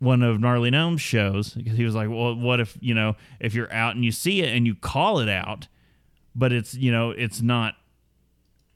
one 0.00 0.22
of 0.22 0.40
Gnarly 0.40 0.70
Gnome's 0.70 1.00
shows. 1.00 1.54
Because 1.54 1.76
he 1.76 1.84
was 1.84 1.94
like, 1.94 2.08
well, 2.08 2.34
what 2.34 2.60
if 2.60 2.76
you 2.80 2.94
know 2.94 3.16
if 3.40 3.54
you're 3.54 3.72
out 3.72 3.94
and 3.94 4.04
you 4.04 4.12
see 4.12 4.42
it 4.42 4.54
and 4.54 4.66
you 4.66 4.74
call 4.74 5.20
it 5.20 5.28
out, 5.28 5.68
but 6.34 6.52
it's 6.52 6.74
you 6.74 6.92
know 6.92 7.10
it's 7.10 7.40
not 7.40 7.74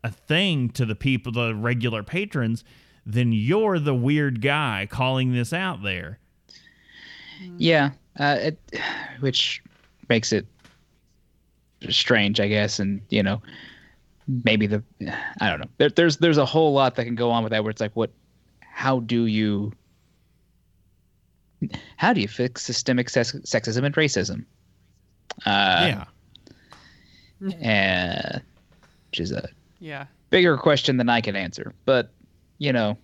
a 0.05 0.11
thing 0.11 0.69
to 0.71 0.85
the 0.85 0.95
people, 0.95 1.33
the 1.33 1.55
regular 1.55 2.03
patrons, 2.03 2.63
then 3.05 3.33
you're 3.33 3.79
the 3.79 3.95
weird 3.95 4.41
guy 4.41 4.87
calling 4.91 5.33
this 5.33 5.53
out 5.53 5.83
there. 5.83 6.19
Yeah, 7.59 7.91
uh, 8.19 8.37
it, 8.41 8.59
which 9.21 9.63
makes 10.09 10.33
it 10.33 10.47
strange, 11.89 12.41
I 12.41 12.49
guess, 12.49 12.79
and 12.79 13.01
you 13.11 13.23
know, 13.23 13.43
maybe 14.45 14.67
the 14.67 14.83
I 15.41 15.51
don't 15.51 15.61
know. 15.61 15.69
There, 15.79 15.91
there's 15.91 16.17
there's 16.19 16.39
a 16.39 16.47
whole 16.47 16.73
lot 16.73 16.95
that 16.97 17.05
can 17.05 17.15
go 17.15 17.31
on 17.31 17.43
with 17.43 17.51
that, 17.51 17.63
where 17.63 17.71
it's 17.71 17.81
like, 17.81 17.95
what? 17.95 18.11
How 18.61 19.01
do 19.01 19.27
you? 19.27 19.73
How 21.97 22.13
do 22.13 22.21
you 22.21 22.29
fix 22.29 22.63
systemic 22.63 23.09
sex, 23.09 23.33
sexism 23.45 23.85
and 23.85 23.95
racism? 23.95 24.45
Uh, 25.45 25.87
yeah, 25.89 26.05
uh, 27.65 28.39
which 29.11 29.21
is 29.21 29.33
a 29.33 29.49
Yeah. 29.79 30.07
bigger 30.31 30.57
question 30.57 30.97
than 30.97 31.09
I 31.09 31.21
can 31.21 31.37
answer. 31.37 31.75
But 31.85 32.13
you 32.59 32.73
know, 32.73 32.97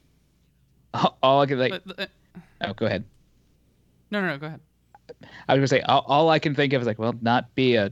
all, 0.95 1.19
all 1.23 1.41
I 1.43 1.47
can 1.47 1.59
like. 1.59 1.83
But, 1.85 2.01
uh, 2.01 2.07
Oh, 2.65 2.73
go 2.75 2.87
ahead. 2.87 3.05
no, 4.11 4.21
no, 4.21 4.29
no. 4.29 4.39
Go 4.39 4.47
ahead. 4.47 4.61
I 5.49 5.55
was 5.55 5.59
gonna 5.59 5.67
say 5.69 5.81
all, 5.83 6.05
all 6.07 6.31
I 6.31 6.39
can 6.39 6.55
think 6.55 6.73
of 6.73 6.81
is 6.81 6.87
like, 6.87 6.99
well, 6.99 7.15
not 7.21 7.55
be 7.55 7.75
a 7.75 7.91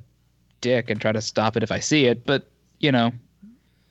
dick 0.60 0.88
and 0.90 1.00
try 1.00 1.12
to 1.12 1.20
stop 1.20 1.56
it 1.56 1.62
if 1.62 1.72
I 1.72 1.80
see 1.80 2.06
it, 2.06 2.24
but 2.24 2.50
you 2.78 2.90
know, 2.92 3.10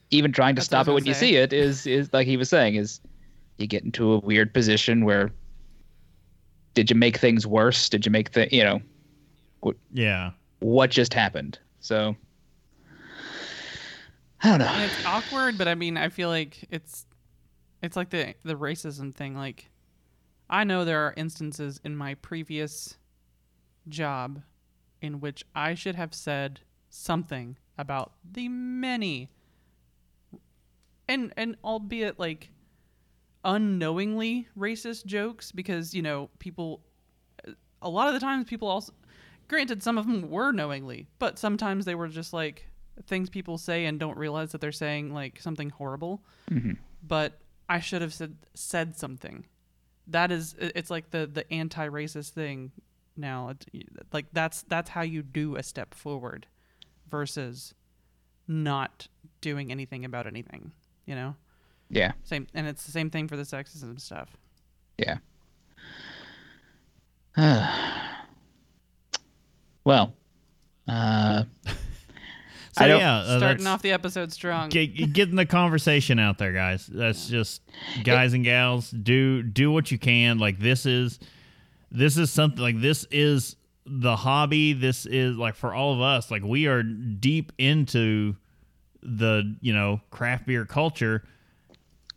even 0.10 0.32
trying 0.32 0.56
to 0.56 0.60
That's 0.60 0.68
stop 0.68 0.88
it 0.88 0.92
was 0.92 1.04
when 1.04 1.08
you 1.08 1.14
see 1.14 1.36
it 1.36 1.54
is 1.54 1.86
is 1.86 2.12
like 2.14 2.26
he 2.28 2.38
was 2.38 2.50
saying 2.50 2.76
is 2.76 3.00
you 3.58 3.68
get 3.68 3.84
into 3.84 4.14
a 4.14 4.20
weird 4.20 4.54
position 4.54 5.06
where 5.06 5.32
did 6.74 6.90
you 6.90 6.96
make 6.96 7.18
things 7.18 7.46
worse? 7.46 7.90
Did 7.90 8.06
you 8.06 8.12
make 8.12 8.32
the 8.32 8.48
you 8.56 8.64
know 8.64 8.82
yeah. 9.92 10.32
what 10.60 10.90
just 10.90 11.14
happened? 11.14 11.60
So 11.82 12.16
I 14.42 14.50
don't 14.50 14.60
know. 14.60 14.66
And 14.66 14.84
it's 14.84 15.06
awkward, 15.06 15.58
but 15.58 15.68
I 15.68 15.76
mean, 15.76 15.98
I 15.98 16.10
feel 16.10 16.30
like 16.30 16.66
it's 16.70 17.06
it's 17.82 17.96
like 17.96 18.10
the 18.10 18.36
the 18.44 18.56
racism 18.56 19.14
thing. 19.14 19.36
Like, 19.36 19.70
I 20.50 20.64
know 20.64 20.86
there 20.86 21.02
are 21.06 21.14
instances 21.18 21.80
in 21.84 21.96
my 21.96 22.16
previous 22.16 22.98
job 23.88 24.42
in 25.02 25.20
which 25.20 25.46
I 25.56 25.74
should 25.74 25.96
have 25.96 26.14
said 26.14 26.62
something 26.90 27.58
about 27.78 28.14
the 28.30 28.50
many 28.50 29.30
and 31.08 31.34
and 31.38 31.56
albeit 31.64 32.20
like 32.20 32.50
unknowingly 33.46 34.48
racist 34.58 35.06
jokes 35.06 35.52
because 35.52 35.94
you 35.94 36.02
know 36.02 36.30
people 36.40 36.82
a 37.82 37.90
lot 37.90 38.08
of 38.08 38.14
the 38.14 38.20
times 38.20 38.46
people 38.48 38.68
also 38.68 38.94
granted 39.48 39.82
some 39.82 39.98
of 39.98 40.06
them 40.06 40.30
were 40.30 40.52
knowingly 40.52 41.08
but 41.20 41.40
sometimes 41.40 41.86
they 41.86 41.96
were 41.96 42.08
just 42.08 42.34
like 42.34 42.69
things 43.08 43.30
people 43.30 43.58
say 43.58 43.86
and 43.86 44.00
don't 44.00 44.18
realize 44.18 44.52
that 44.52 44.62
they're 44.62 44.72
saying 44.72 45.14
like 45.14 45.40
something 45.42 45.70
horrible. 45.70 46.22
But 47.06 47.40
i 47.68 47.80
should 47.80 48.02
have 48.02 48.14
said 48.14 48.36
said 48.54 48.98
something. 48.98 49.46
That 50.08 50.32
is 50.32 50.56
it's 50.60 50.90
like 50.90 51.12
the 51.12 51.28
the 51.28 51.52
anti-racist 51.54 52.30
thing 52.32 52.72
now. 53.16 53.50
It's- 53.50 53.84
like 54.12 54.26
that's 54.34 54.64
that's 54.64 54.90
how 54.90 55.02
you 55.02 55.22
do 55.22 55.56
a 55.56 55.64
step 55.64 55.94
forward 55.94 56.48
versus 57.10 57.74
not 58.48 59.08
doing 59.42 59.72
anything 59.72 60.04
about 60.06 60.26
anything 60.28 60.72
you 61.10 61.16
know? 61.16 61.36
Yeah. 61.90 62.12
same 62.24 62.46
and 62.54 62.68
it's 62.68 62.86
the 62.86 62.92
same 62.92 63.10
thing 63.10 63.28
for 63.28 63.36
the 63.36 63.42
sexism 63.44 64.00
stuff. 64.00 64.38
Yeah. 65.00 65.18
well, 69.84 70.14
uh, 70.88 71.44
So 72.80 72.98
yeah, 72.98 73.18
uh, 73.18 73.38
starting 73.38 73.68
off 73.68 73.82
the 73.82 73.92
episode 73.92 74.32
strong 74.32 74.70
get, 74.70 75.14
getting 75.14 75.36
the 75.36 75.46
conversation 75.46 76.20
out 76.20 76.38
there, 76.38 76.54
guys. 76.54 76.88
That's 76.88 77.28
just 77.28 77.62
guys 78.04 78.34
and 78.34 78.44
gals 78.44 78.90
do 78.90 79.44
do 79.44 79.72
what 79.72 79.92
you 79.92 80.00
can. 80.00 80.40
Like 80.40 80.60
this 80.60 80.86
is 80.86 81.20
this 81.92 82.18
is 82.18 82.32
something 82.32 82.62
like 82.62 82.80
this 82.82 83.06
is 83.12 83.56
the 83.86 84.16
hobby. 84.16 84.74
This 84.74 85.06
is 85.06 85.36
like 85.38 85.56
for 85.56 85.74
all 85.74 85.94
of 85.94 86.02
us. 86.02 86.32
Like 86.32 86.44
we 86.44 86.68
are 86.68 86.84
deep 86.84 87.52
into 87.58 88.36
the 89.02 89.56
you 89.62 89.74
know 89.74 90.02
craft 90.12 90.46
beer 90.48 90.66
culture. 90.66 91.24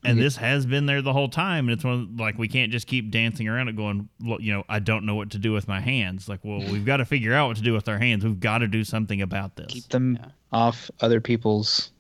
And 0.04 0.18
this 0.18 0.36
has 0.36 0.66
been 0.66 0.86
there 0.86 1.00
the 1.00 1.12
whole 1.12 1.28
time, 1.28 1.68
and 1.68 1.72
it's 1.76 1.84
one 1.84 2.16
like 2.16 2.36
we 2.36 2.48
can't 2.48 2.72
just 2.72 2.86
keep 2.88 3.10
dancing 3.12 3.46
around 3.46 3.68
it, 3.68 3.76
going, 3.76 4.08
you 4.40 4.52
know, 4.52 4.64
I 4.68 4.80
don't 4.80 5.06
know 5.06 5.14
what 5.14 5.30
to 5.30 5.38
do 5.38 5.52
with 5.52 5.68
my 5.68 5.80
hands. 5.80 6.28
Like, 6.28 6.40
well, 6.42 6.58
we've 6.58 6.84
got 6.84 6.96
to 6.96 7.04
figure 7.04 7.32
out 7.34 7.46
what 7.48 7.56
to 7.58 7.62
do 7.62 7.72
with 7.72 7.88
our 7.88 7.98
hands. 7.98 8.24
We've 8.24 8.40
got 8.40 8.58
to 8.58 8.66
do 8.68 8.82
something 8.82 9.22
about 9.22 9.54
this. 9.54 9.66
keep 9.72 9.88
them 9.90 10.18
Yeah. 10.20 10.30
off 10.52 10.90
other 11.00 11.20
people's. 11.20 11.90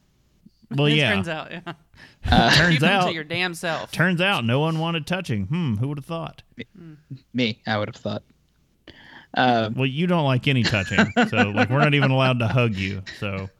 Well, 0.70 0.86
it 0.86 0.94
yeah, 0.94 1.12
turns 1.14 1.28
out 1.28 1.50
yeah 1.52 1.72
turns 2.56 2.82
out 2.82 3.06
to 3.08 3.12
your 3.12 3.24
damn 3.24 3.52
self 3.52 3.92
Turns 3.92 4.22
out 4.22 4.44
no 4.44 4.58
one 4.58 4.78
wanted 4.78 5.06
touching. 5.06 5.44
Hmm, 5.46 5.76
who 5.76 5.86
would 5.88 5.98
have 5.98 6.04
thought? 6.06 6.42
Me, 7.34 7.60
I 7.66 7.76
would 7.78 7.88
have 7.88 7.96
thought. 7.96 8.22
Um, 9.34 9.74
Well, 9.74 9.86
you 9.86 10.06
don't 10.06 10.24
like 10.24 10.48
any 10.48 10.62
touching. 10.62 11.12
so 11.28 11.36
like 11.50 11.68
we're 11.70 11.78
not 11.84 11.94
even 11.94 12.10
allowed 12.10 12.38
to 12.38 12.48
hug 12.48 12.74
you. 12.74 13.02
So 13.20 13.50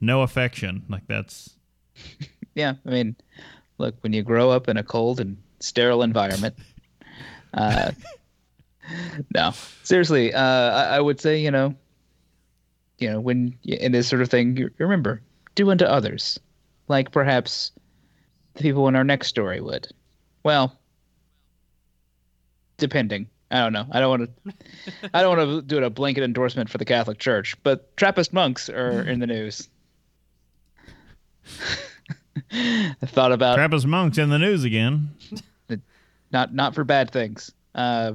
no 0.00 0.22
affection. 0.22 0.84
Like 0.90 1.06
that's 1.06 1.56
yeah, 2.54 2.74
I 2.86 2.90
mean, 2.90 3.16
look, 3.82 3.96
when 4.00 4.12
you 4.12 4.22
grow 4.22 4.50
up 4.50 4.68
in 4.68 4.76
a 4.78 4.82
cold 4.82 5.20
and 5.20 5.36
sterile 5.60 6.02
environment, 6.02 6.54
uh, 7.54 7.90
no, 9.34 9.52
seriously, 9.82 10.32
uh, 10.32 10.40
I, 10.40 10.96
I 10.96 11.00
would 11.00 11.20
say, 11.20 11.38
you 11.40 11.50
know, 11.50 11.74
you 12.98 13.10
know, 13.10 13.20
when 13.20 13.58
y- 13.66 13.76
in 13.80 13.92
this 13.92 14.08
sort 14.08 14.22
of 14.22 14.30
thing, 14.30 14.56
you 14.56 14.70
remember, 14.78 15.20
do 15.54 15.70
unto 15.70 15.84
others, 15.84 16.38
like 16.88 17.10
perhaps 17.10 17.72
the 18.54 18.62
people 18.62 18.88
in 18.88 18.96
our 18.96 19.04
next 19.04 19.26
story 19.28 19.60
would. 19.60 19.88
Well, 20.44 20.78
depending. 22.78 23.28
I 23.50 23.58
don't 23.60 23.74
know. 23.74 23.86
I 23.90 24.00
don't 24.00 24.08
want 24.08 24.30
to. 24.46 24.54
I 25.12 25.20
don't 25.20 25.36
want 25.36 25.50
to 25.50 25.62
do 25.62 25.84
a 25.84 25.90
blanket 25.90 26.24
endorsement 26.24 26.70
for 26.70 26.78
the 26.78 26.86
Catholic 26.86 27.18
Church, 27.18 27.54
but 27.62 27.94
Trappist 27.98 28.32
monks 28.32 28.70
are 28.70 29.02
in 29.06 29.20
the 29.20 29.26
news. 29.26 29.68
I 32.52 32.94
thought 33.06 33.32
about 33.32 33.56
Trappist 33.56 33.86
monks 33.86 34.18
in 34.18 34.28
the 34.28 34.38
news 34.38 34.64
again. 34.64 35.10
not 36.32 36.54
not 36.54 36.74
for 36.74 36.84
bad 36.84 37.10
things. 37.10 37.52
Uh, 37.74 38.12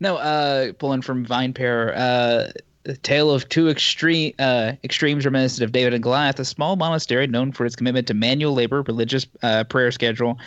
no, 0.00 0.16
uh, 0.16 0.72
pulling 0.72 1.02
from 1.02 1.24
Vine 1.24 1.52
Pair, 1.52 1.94
uh, 1.94 2.50
the 2.84 2.96
tale 2.96 3.30
of 3.30 3.48
two 3.48 3.68
extreme 3.68 4.32
uh, 4.38 4.72
extremes 4.82 5.24
reminiscent 5.24 5.62
of 5.62 5.72
David 5.72 5.94
and 5.94 6.02
Goliath. 6.02 6.40
A 6.40 6.44
small 6.44 6.76
monastery 6.76 7.26
known 7.26 7.52
for 7.52 7.66
its 7.66 7.76
commitment 7.76 8.06
to 8.08 8.14
manual 8.14 8.54
labor, 8.54 8.82
religious 8.82 9.26
uh, 9.42 9.64
prayer 9.64 9.90
schedule, 9.92 10.38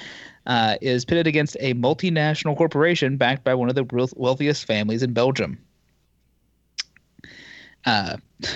uh, 0.47 0.75
is 0.81 1.05
pitted 1.05 1.27
against 1.27 1.55
a 1.59 1.73
multinational 1.75 2.57
corporation 2.57 3.17
backed 3.17 3.43
by 3.43 3.53
one 3.53 3.69
of 3.69 3.75
the 3.75 4.09
wealthiest 4.15 4.65
families 4.65 5.03
in 5.03 5.13
Belgium. 5.13 5.59
Uh, 7.85 8.17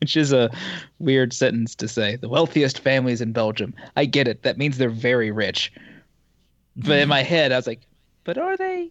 which 0.00 0.16
is 0.16 0.32
a 0.32 0.50
weird 0.98 1.32
sentence 1.32 1.74
to 1.76 1.88
say. 1.88 2.16
The 2.16 2.28
wealthiest 2.28 2.78
families 2.78 3.20
in 3.20 3.32
Belgium. 3.32 3.74
I 3.96 4.04
get 4.04 4.28
it. 4.28 4.42
That 4.42 4.58
means 4.58 4.78
they're 4.78 4.90
very 4.90 5.30
rich. 5.30 5.72
But 6.76 6.98
in 6.98 7.08
my 7.08 7.22
head, 7.22 7.52
I 7.52 7.56
was 7.56 7.66
like, 7.66 7.80
but 8.24 8.38
are 8.38 8.56
they? 8.56 8.90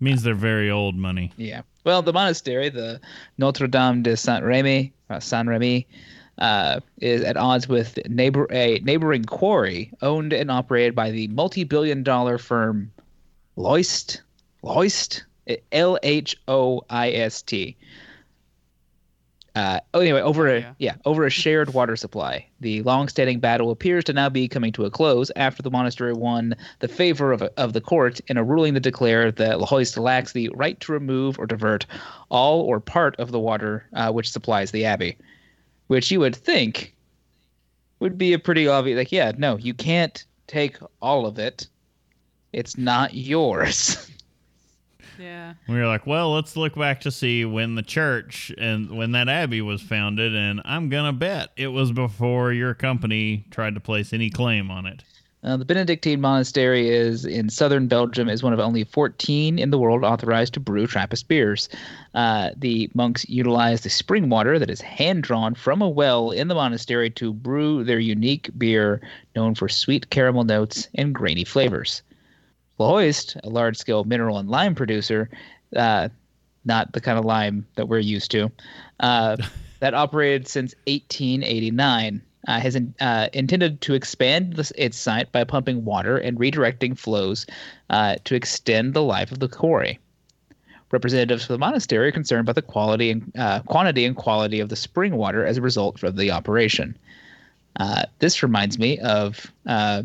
Means 0.00 0.22
they're 0.22 0.34
very 0.34 0.70
old 0.70 0.96
money. 0.96 1.32
Yeah. 1.36 1.62
Well, 1.84 2.02
the 2.02 2.12
monastery, 2.12 2.68
the 2.68 3.00
Notre 3.38 3.66
Dame 3.66 4.02
de 4.02 4.16
Saint 4.16 4.44
Remy, 4.44 4.92
uh, 5.10 5.20
Saint 5.20 5.48
Remy, 5.48 5.86
uh, 6.38 6.80
is 7.00 7.22
at 7.22 7.36
odds 7.36 7.68
with 7.68 7.98
neighbor 8.08 8.46
a 8.50 8.80
neighboring 8.80 9.24
quarry 9.24 9.92
owned 10.02 10.32
and 10.32 10.50
operated 10.50 10.94
by 10.94 11.10
the 11.10 11.28
multi-billion-dollar 11.28 12.38
firm 12.38 12.90
Lhoist. 13.56 14.22
Lhoist. 14.62 15.22
L 15.72 15.98
H 16.02 16.36
O 16.48 16.82
I 16.90 17.10
S 17.10 17.42
T. 17.42 17.76
Uh, 19.60 19.78
oh, 19.92 20.00
anyway, 20.00 20.22
over 20.22 20.48
a 20.48 20.60
Yeah. 20.60 20.72
yeah, 20.78 20.94
over 21.04 21.26
a 21.26 21.30
shared 21.30 21.74
water 21.74 21.94
supply. 21.94 22.46
The 22.60 22.80
long-standing 22.82 23.40
battle 23.40 23.70
appears 23.70 24.04
to 24.04 24.14
now 24.14 24.30
be 24.30 24.48
coming 24.48 24.72
to 24.72 24.86
a 24.86 24.90
close 24.90 25.30
after 25.36 25.62
the 25.62 25.70
monastery 25.70 26.14
won 26.14 26.54
the 26.78 26.88
favor 26.88 27.30
of, 27.30 27.42
of 27.42 27.74
the 27.74 27.80
court 27.82 28.20
in 28.28 28.38
a 28.38 28.42
ruling 28.42 28.72
that 28.72 28.80
declared 28.80 29.36
that 29.36 29.58
Lahoist 29.58 29.98
lacks 29.98 30.32
the 30.32 30.48
right 30.54 30.80
to 30.80 30.92
remove 30.92 31.38
or 31.38 31.46
divert 31.46 31.84
all 32.30 32.62
or 32.62 32.80
part 32.80 33.14
of 33.20 33.32
the 33.32 33.38
water 33.38 33.84
uh, 33.92 34.10
which 34.10 34.30
supplies 34.30 34.70
the 34.70 34.86
abbey, 34.86 35.18
which 35.88 36.10
you 36.10 36.20
would 36.20 36.36
think 36.36 36.94
would 37.98 38.16
be 38.16 38.32
a 38.32 38.38
pretty 38.38 38.66
obvious. 38.66 38.96
Like, 38.96 39.12
yeah, 39.12 39.32
no, 39.36 39.58
you 39.58 39.74
can't 39.74 40.24
take 40.46 40.78
all 41.02 41.26
of 41.26 41.38
it. 41.38 41.66
It's 42.54 42.78
not 42.78 43.12
yours. 43.12 44.10
Yeah. 45.20 45.54
We 45.68 45.74
were 45.74 45.86
like, 45.86 46.06
well, 46.06 46.32
let's 46.32 46.56
look 46.56 46.74
back 46.74 47.00
to 47.02 47.10
see 47.10 47.44
when 47.44 47.74
the 47.74 47.82
church 47.82 48.52
and 48.56 48.90
when 48.96 49.12
that 49.12 49.28
abbey 49.28 49.60
was 49.60 49.82
founded, 49.82 50.34
and 50.34 50.62
I'm 50.64 50.88
gonna 50.88 51.12
bet 51.12 51.50
it 51.56 51.68
was 51.68 51.92
before 51.92 52.52
your 52.52 52.74
company 52.74 53.44
tried 53.50 53.74
to 53.74 53.80
place 53.80 54.12
any 54.12 54.30
claim 54.30 54.70
on 54.70 54.86
it. 54.86 55.04
Uh, 55.42 55.56
the 55.56 55.64
Benedictine 55.64 56.20
monastery 56.20 56.90
is 56.90 57.24
in 57.24 57.48
southern 57.48 57.86
Belgium. 57.86 58.28
is 58.28 58.42
one 58.42 58.52
of 58.52 58.60
only 58.60 58.84
14 58.84 59.58
in 59.58 59.70
the 59.70 59.78
world 59.78 60.04
authorized 60.04 60.52
to 60.54 60.60
brew 60.60 60.86
Trappist 60.86 61.28
beers. 61.28 61.70
Uh, 62.14 62.50
the 62.56 62.90
monks 62.94 63.26
utilize 63.26 63.80
the 63.80 63.88
spring 63.88 64.28
water 64.28 64.58
that 64.58 64.68
is 64.68 64.82
hand 64.82 65.22
drawn 65.22 65.54
from 65.54 65.80
a 65.80 65.88
well 65.88 66.30
in 66.30 66.48
the 66.48 66.54
monastery 66.54 67.08
to 67.10 67.32
brew 67.32 67.84
their 67.84 67.98
unique 67.98 68.50
beer, 68.58 69.00
known 69.34 69.54
for 69.54 69.66
sweet 69.66 70.10
caramel 70.10 70.44
notes 70.44 70.88
and 70.94 71.14
grainy 71.14 71.44
flavors. 71.44 72.02
Lahoist, 72.80 73.36
a 73.44 73.48
large-scale 73.48 74.04
mineral 74.04 74.38
and 74.38 74.48
lime 74.48 74.74
producer, 74.74 75.28
uh, 75.76 76.08
not 76.64 76.92
the 76.92 77.00
kind 77.00 77.18
of 77.18 77.24
lime 77.24 77.66
that 77.74 77.88
we're 77.88 77.98
used 77.98 78.30
to, 78.30 78.50
uh, 79.00 79.36
that 79.80 79.94
operated 79.94 80.48
since 80.48 80.74
1889 80.86 82.22
uh, 82.48 82.58
has 82.58 82.74
in, 82.74 82.94
uh, 83.00 83.28
intended 83.34 83.80
to 83.82 83.94
expand 83.94 84.54
this, 84.54 84.72
its 84.76 84.98
site 84.98 85.30
by 85.30 85.44
pumping 85.44 85.84
water 85.84 86.16
and 86.16 86.38
redirecting 86.38 86.98
flows 86.98 87.46
uh, 87.90 88.16
to 88.24 88.34
extend 88.34 88.94
the 88.94 89.02
life 89.02 89.30
of 89.30 89.40
the 89.40 89.48
quarry. 89.48 89.98
Representatives 90.90 91.44
for 91.44 91.52
the 91.52 91.58
monastery 91.58 92.08
are 92.08 92.12
concerned 92.12 92.40
about 92.40 92.56
the 92.56 92.62
quality 92.62 93.10
and 93.10 93.30
uh, 93.38 93.60
quantity 93.60 94.04
and 94.04 94.16
quality 94.16 94.58
of 94.58 94.70
the 94.70 94.76
spring 94.76 95.16
water 95.16 95.44
as 95.44 95.58
a 95.58 95.62
result 95.62 96.02
of 96.02 96.16
the 96.16 96.30
operation. 96.30 96.96
Uh, 97.76 98.04
this 98.18 98.42
reminds 98.42 98.78
me 98.78 98.98
of 98.98 99.52
uh, 99.66 100.02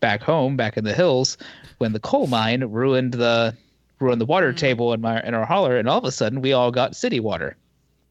back 0.00 0.22
home, 0.22 0.56
back 0.56 0.76
in 0.76 0.84
the 0.84 0.94
hills, 0.94 1.36
when 1.82 1.92
the 1.92 2.00
coal 2.00 2.28
mine 2.28 2.62
ruined 2.62 3.12
the 3.14 3.54
ruined 3.98 4.20
the 4.20 4.24
water 4.26 4.52
table 4.52 4.92
in 4.92 5.00
my 5.00 5.20
in 5.22 5.34
our 5.34 5.44
holler, 5.44 5.76
and 5.76 5.88
all 5.88 5.98
of 5.98 6.04
a 6.04 6.12
sudden 6.12 6.40
we 6.40 6.52
all 6.52 6.70
got 6.70 6.94
city 6.94 7.18
water, 7.20 7.56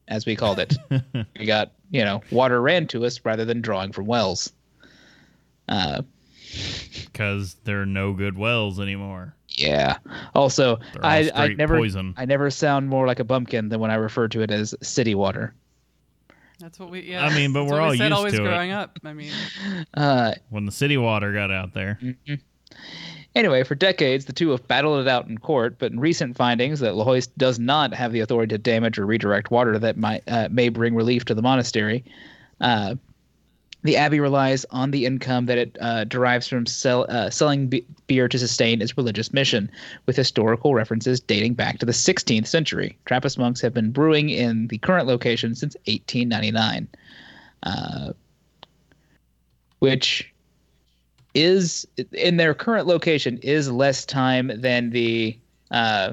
as 0.08 0.26
we 0.26 0.36
called 0.36 0.58
it. 0.58 0.76
we 1.38 1.46
got 1.46 1.72
you 1.90 2.04
know 2.04 2.20
water 2.30 2.60
ran 2.60 2.86
to 2.88 3.04
us 3.06 3.18
rather 3.24 3.44
than 3.46 3.62
drawing 3.62 3.90
from 3.92 4.04
wells. 4.06 4.52
Uh, 5.68 6.02
Because 7.06 7.56
there 7.64 7.80
are 7.80 7.86
no 7.86 8.12
good 8.12 8.36
wells 8.36 8.78
anymore. 8.78 9.34
yeah. 9.48 9.96
Also, 10.34 10.78
I 11.02 11.30
I 11.34 11.48
never 11.48 11.78
poison. 11.78 12.12
I 12.18 12.26
never 12.26 12.50
sound 12.50 12.88
more 12.90 13.06
like 13.06 13.20
a 13.20 13.24
bumpkin 13.24 13.70
than 13.70 13.80
when 13.80 13.90
I 13.90 13.94
refer 13.94 14.28
to 14.28 14.42
it 14.42 14.50
as 14.50 14.74
city 14.82 15.14
water. 15.14 15.54
That's 16.60 16.78
what 16.78 16.90
we. 16.90 17.00
Yeah. 17.10 17.24
I 17.26 17.34
mean, 17.34 17.52
but 17.52 17.64
we're 17.64 17.80
what 17.80 17.80
we 17.80 17.86
all 17.88 17.96
said 17.96 18.04
used 18.04 18.12
always 18.12 18.34
to 18.34 18.42
it. 18.44 18.46
growing 18.48 18.70
up. 18.70 18.98
I 19.04 19.12
mean, 19.14 19.32
Uh, 19.94 20.32
When 20.50 20.64
the 20.66 20.72
city 20.72 20.96
water 20.96 21.32
got 21.32 21.50
out 21.50 21.72
there, 21.74 21.98
Anyway, 23.34 23.62
for 23.62 23.74
decades, 23.74 24.26
the 24.26 24.32
two 24.32 24.50
have 24.50 24.66
battled 24.68 25.00
it 25.00 25.08
out 25.08 25.26
in 25.26 25.38
court, 25.38 25.76
but 25.78 25.90
in 25.90 25.98
recent 25.98 26.36
findings 26.36 26.80
that 26.80 26.94
Lahoist 26.94 27.30
does 27.38 27.58
not 27.58 27.94
have 27.94 28.12
the 28.12 28.20
authority 28.20 28.50
to 28.50 28.58
damage 28.58 28.98
or 28.98 29.06
redirect 29.06 29.50
water 29.50 29.78
that 29.78 29.96
might 29.96 30.22
uh, 30.28 30.48
may 30.50 30.68
bring 30.68 30.94
relief 30.94 31.24
to 31.24 31.34
the 31.34 31.40
monastery. 31.40 32.04
Uh, 32.60 32.94
the 33.84 33.96
abbey 33.96 34.20
relies 34.20 34.64
on 34.66 34.90
the 34.90 35.06
income 35.06 35.46
that 35.46 35.58
it 35.58 35.76
uh, 35.80 36.04
derives 36.04 36.46
from 36.46 36.66
sell, 36.66 37.06
uh, 37.08 37.30
selling 37.30 37.68
be- 37.68 37.84
beer 38.06 38.28
to 38.28 38.38
sustain 38.38 38.80
its 38.80 38.96
religious 38.96 39.32
mission, 39.32 39.70
with 40.06 40.14
historical 40.14 40.74
references 40.74 41.18
dating 41.18 41.54
back 41.54 41.78
to 41.78 41.86
the 41.86 41.92
16th 41.92 42.46
century. 42.46 42.96
Trappist 43.06 43.38
monks 43.38 43.60
have 43.60 43.74
been 43.74 43.90
brewing 43.90 44.30
in 44.30 44.68
the 44.68 44.78
current 44.78 45.06
location 45.06 45.54
since 45.54 45.74
1899, 45.86 46.86
uh, 47.64 48.12
which 49.80 50.31
is 51.34 51.86
in 52.12 52.36
their 52.36 52.54
current 52.54 52.86
location 52.86 53.38
is 53.38 53.70
less 53.70 54.04
time 54.04 54.50
than 54.54 54.90
the 54.90 55.38
uh, 55.70 56.12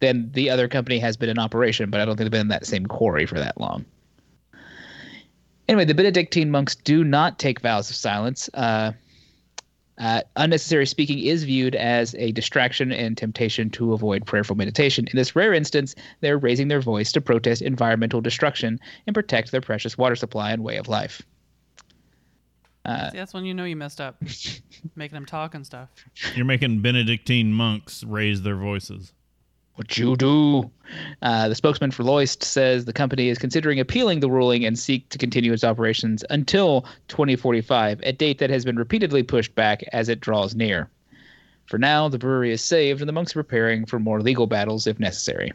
than 0.00 0.30
the 0.32 0.50
other 0.50 0.66
company 0.68 0.98
has 0.98 1.16
been 1.16 1.28
in 1.28 1.38
operation, 1.38 1.90
but 1.90 2.00
I 2.00 2.04
don't 2.04 2.16
think 2.16 2.24
they've 2.24 2.30
been 2.32 2.40
in 2.42 2.48
that 2.48 2.66
same 2.66 2.86
quarry 2.86 3.24
for 3.24 3.38
that 3.38 3.60
long. 3.60 3.84
Anyway, 5.68 5.84
the 5.84 5.94
Benedictine 5.94 6.50
monks 6.50 6.74
do 6.74 7.04
not 7.04 7.38
take 7.38 7.60
vows 7.60 7.88
of 7.88 7.94
silence. 7.94 8.50
Uh, 8.52 8.92
uh, 9.98 10.22
unnecessary 10.36 10.86
speaking 10.86 11.20
is 11.20 11.44
viewed 11.44 11.76
as 11.76 12.14
a 12.16 12.32
distraction 12.32 12.90
and 12.90 13.16
temptation 13.16 13.70
to 13.70 13.92
avoid 13.92 14.26
prayerful 14.26 14.56
meditation. 14.56 15.06
In 15.06 15.16
this 15.16 15.36
rare 15.36 15.52
instance, 15.52 15.94
they're 16.20 16.38
raising 16.38 16.66
their 16.66 16.80
voice 16.80 17.12
to 17.12 17.20
protest 17.20 17.62
environmental 17.62 18.20
destruction 18.20 18.80
and 19.06 19.14
protect 19.14 19.52
their 19.52 19.60
precious 19.60 19.96
water 19.96 20.16
supply 20.16 20.50
and 20.50 20.64
way 20.64 20.76
of 20.76 20.88
life. 20.88 21.22
Uh, 22.84 23.10
see, 23.10 23.16
that's 23.16 23.32
when 23.32 23.44
you 23.44 23.54
know 23.54 23.64
you 23.64 23.76
messed 23.76 24.00
up, 24.00 24.16
making 24.96 25.14
them 25.14 25.26
talk 25.26 25.54
and 25.54 25.64
stuff. 25.64 25.88
you're 26.34 26.44
making 26.44 26.80
Benedictine 26.80 27.52
monks 27.52 28.02
raise 28.04 28.42
their 28.42 28.56
voices. 28.56 29.12
What 29.76 29.96
you 29.96 30.16
do? 30.16 30.70
Uh, 31.22 31.48
the 31.48 31.54
spokesman 31.54 31.92
for 31.92 32.02
Lhoist 32.02 32.42
says 32.42 32.84
the 32.84 32.92
company 32.92 33.28
is 33.28 33.38
considering 33.38 33.80
appealing 33.80 34.20
the 34.20 34.30
ruling 34.30 34.66
and 34.66 34.78
seek 34.78 35.08
to 35.08 35.18
continue 35.18 35.52
its 35.52 35.64
operations 35.64 36.24
until 36.28 36.82
2045, 37.08 38.00
a 38.02 38.12
date 38.12 38.38
that 38.38 38.50
has 38.50 38.66
been 38.66 38.76
repeatedly 38.76 39.22
pushed 39.22 39.54
back 39.54 39.82
as 39.92 40.10
it 40.10 40.20
draws 40.20 40.54
near. 40.54 40.90
For 41.66 41.78
now, 41.78 42.08
the 42.08 42.18
brewery 42.18 42.52
is 42.52 42.62
saved, 42.62 43.00
and 43.00 43.08
the 43.08 43.14
monks 43.14 43.34
are 43.34 43.42
preparing 43.42 43.86
for 43.86 43.98
more 43.98 44.20
legal 44.20 44.46
battles 44.46 44.86
if 44.86 45.00
necessary. 45.00 45.52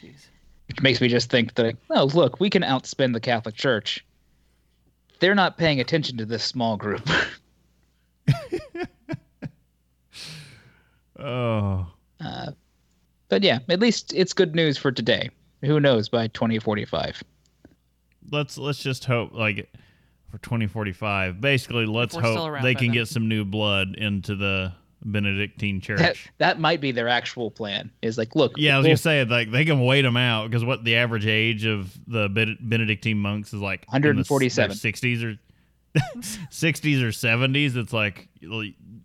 Jeez. 0.00 0.26
Which 0.68 0.80
makes 0.80 1.00
me 1.00 1.08
just 1.08 1.28
think 1.28 1.54
that, 1.54 1.76
oh, 1.90 2.04
look, 2.04 2.38
we 2.38 2.50
can 2.50 2.62
outspend 2.62 3.14
the 3.14 3.20
Catholic 3.20 3.56
Church. 3.56 4.04
They're 5.18 5.34
not 5.34 5.56
paying 5.56 5.80
attention 5.80 6.16
to 6.18 6.24
this 6.24 6.44
small 6.44 6.76
group. 6.76 7.08
Oh, 11.18 11.86
uh, 12.20 12.50
but 13.30 13.42
yeah, 13.42 13.60
at 13.70 13.80
least 13.80 14.12
it's 14.14 14.34
good 14.34 14.54
news 14.54 14.76
for 14.76 14.92
today. 14.92 15.30
Who 15.62 15.80
knows 15.80 16.10
by 16.10 16.28
2045? 16.28 17.22
let's 18.30 18.58
let's 18.58 18.82
just 18.82 19.04
hope 19.04 19.32
like 19.32 19.70
for 20.30 20.38
2045. 20.38 21.40
Basically, 21.40 21.86
let's 21.86 22.14
hope 22.14 22.62
they 22.62 22.74
can 22.74 22.88
then. 22.88 22.94
get 22.94 23.08
some 23.08 23.28
new 23.28 23.44
blood 23.44 23.94
into 23.96 24.34
the 24.34 24.72
Benedictine 25.04 25.80
Church. 25.80 26.28
that 26.38 26.58
might 26.58 26.80
be 26.80 26.90
their 26.90 27.08
actual 27.08 27.50
plan. 27.50 27.90
Is 28.02 28.16
like, 28.18 28.34
look, 28.34 28.52
Yeah, 28.56 28.74
I 28.74 28.78
was 28.78 28.84
we'll- 28.84 28.90
gonna 28.90 28.96
say 28.98 29.24
like 29.24 29.50
they 29.50 29.64
can 29.64 29.80
wait 29.80 30.02
them 30.02 30.16
out 30.16 30.48
because 30.50 30.64
what 30.64 30.84
the 30.84 30.96
average 30.96 31.26
age 31.26 31.64
of 31.64 31.96
the 32.08 32.28
Benedictine 32.60 33.18
monks 33.18 33.52
is 33.52 33.60
like 33.60 33.82
in 33.92 34.02
the 34.02 34.08
s- 34.20 34.30
147. 34.30 34.76
60s 34.76 35.22
or 35.24 35.38
60s 36.20 37.02
or 37.02 37.08
70s. 37.08 37.76
It's 37.76 37.92
like 37.92 38.28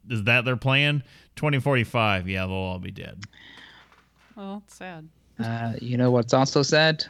is 0.09 0.23
that 0.23 0.45
their 0.45 0.57
plan? 0.57 1.03
2045, 1.35 2.27
yeah, 2.27 2.45
they'll 2.45 2.55
all 2.55 2.79
be 2.79 2.91
dead. 2.91 3.23
Well, 4.35 4.61
it's 4.65 4.75
sad. 4.75 5.07
Uh, 5.39 5.73
you 5.81 5.97
know 5.97 6.11
what's 6.11 6.33
also 6.33 6.61
sad? 6.61 7.05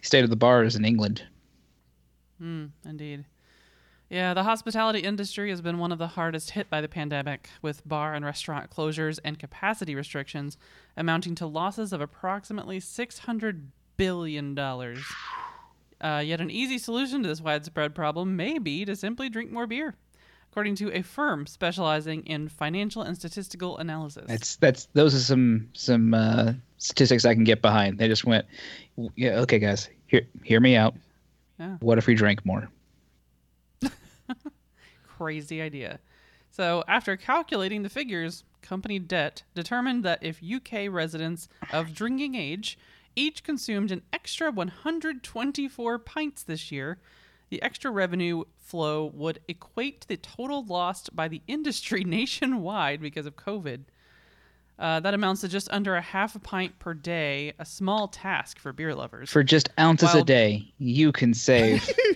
State 0.00 0.24
of 0.24 0.30
the 0.30 0.36
bars 0.36 0.74
in 0.76 0.84
England. 0.84 1.22
Hmm, 2.38 2.66
indeed. 2.84 3.24
Yeah, 4.12 4.34
the 4.34 4.42
hospitality 4.42 4.98
industry 4.98 5.48
has 5.48 5.62
been 5.62 5.78
one 5.78 5.90
of 5.90 5.96
the 5.96 6.06
hardest 6.06 6.50
hit 6.50 6.68
by 6.68 6.82
the 6.82 6.88
pandemic, 6.88 7.48
with 7.62 7.88
bar 7.88 8.12
and 8.12 8.22
restaurant 8.26 8.70
closures 8.70 9.18
and 9.24 9.38
capacity 9.38 9.94
restrictions 9.94 10.58
amounting 10.98 11.34
to 11.36 11.46
losses 11.46 11.94
of 11.94 12.02
approximately 12.02 12.78
$600 12.78 13.62
billion. 13.96 14.58
Uh, 14.58 14.96
yet, 16.22 16.42
an 16.42 16.50
easy 16.50 16.76
solution 16.76 17.22
to 17.22 17.28
this 17.30 17.40
widespread 17.40 17.94
problem 17.94 18.36
may 18.36 18.58
be 18.58 18.84
to 18.84 18.94
simply 18.94 19.30
drink 19.30 19.50
more 19.50 19.66
beer. 19.66 19.94
according 20.50 20.74
to 20.74 20.92
a 20.92 21.00
firm 21.00 21.46
specializing 21.46 22.22
in 22.26 22.50
financial 22.50 23.00
and 23.00 23.16
statistical 23.16 23.78
analysis. 23.78 24.26
That's 24.28 24.56
that's 24.56 24.88
those 24.92 25.14
are 25.14 25.20
some 25.20 25.70
some 25.72 26.12
uh, 26.12 26.52
statistics 26.76 27.24
I 27.24 27.32
can 27.32 27.44
get 27.44 27.62
behind. 27.62 27.96
They 27.96 28.08
just 28.08 28.26
went, 28.26 28.44
yeah, 29.16 29.40
okay, 29.40 29.58
guys, 29.58 29.88
hear 30.06 30.26
hear 30.42 30.60
me 30.60 30.76
out. 30.76 30.94
Yeah. 31.58 31.78
What 31.80 31.96
if 31.96 32.06
we 32.06 32.14
drank 32.14 32.44
more? 32.44 32.68
crazy 35.06 35.60
idea. 35.60 36.00
So, 36.50 36.84
after 36.86 37.16
calculating 37.16 37.82
the 37.82 37.88
figures, 37.88 38.44
company 38.60 38.98
debt 38.98 39.42
determined 39.54 40.04
that 40.04 40.22
if 40.22 40.42
UK 40.42 40.90
residents 40.90 41.48
of 41.72 41.94
drinking 41.94 42.34
age 42.34 42.78
each 43.14 43.42
consumed 43.42 43.90
an 43.90 44.02
extra 44.12 44.50
124 44.50 45.98
pints 45.98 46.42
this 46.42 46.72
year, 46.72 46.98
the 47.50 47.62
extra 47.62 47.90
revenue 47.90 48.44
flow 48.56 49.10
would 49.14 49.40
equate 49.48 50.00
to 50.02 50.08
the 50.08 50.16
total 50.16 50.64
lost 50.64 51.14
by 51.14 51.28
the 51.28 51.42
industry 51.46 52.04
nationwide 52.06 53.00
because 53.00 53.26
of 53.26 53.36
COVID. 53.36 53.80
Uh, 54.78 54.98
that 55.00 55.14
amounts 55.14 55.42
to 55.42 55.48
just 55.48 55.70
under 55.70 55.94
a 55.94 56.00
half 56.00 56.34
a 56.34 56.38
pint 56.38 56.78
per 56.78 56.94
day, 56.94 57.52
a 57.58 57.64
small 57.64 58.08
task 58.08 58.58
for 58.58 58.72
beer 58.72 58.94
lovers. 58.94 59.30
For 59.30 59.42
just 59.42 59.68
ounces 59.78 60.14
a 60.14 60.24
day, 60.24 60.72
you 60.78 61.12
can 61.12 61.34
save. 61.34 61.88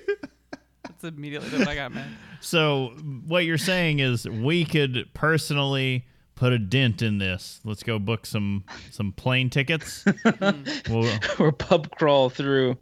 That's 1.00 1.16
immediately 1.16 1.50
what 1.58 1.68
I 1.68 1.74
got, 1.74 1.92
man. 1.92 2.16
So 2.40 2.88
what 3.26 3.44
you're 3.44 3.58
saying 3.58 3.98
is 4.00 4.28
we 4.28 4.64
could 4.64 5.08
personally 5.14 6.06
put 6.36 6.52
a 6.52 6.58
dent 6.58 7.00
in 7.02 7.18
this. 7.18 7.60
Let's 7.64 7.82
go 7.82 7.98
book 7.98 8.24
some 8.26 8.64
some 8.90 9.12
plane 9.12 9.50
tickets. 9.50 10.04
We'll- 10.88 11.18
or 11.40 11.50
pub 11.50 11.90
crawl 11.96 12.28
through 12.30 12.76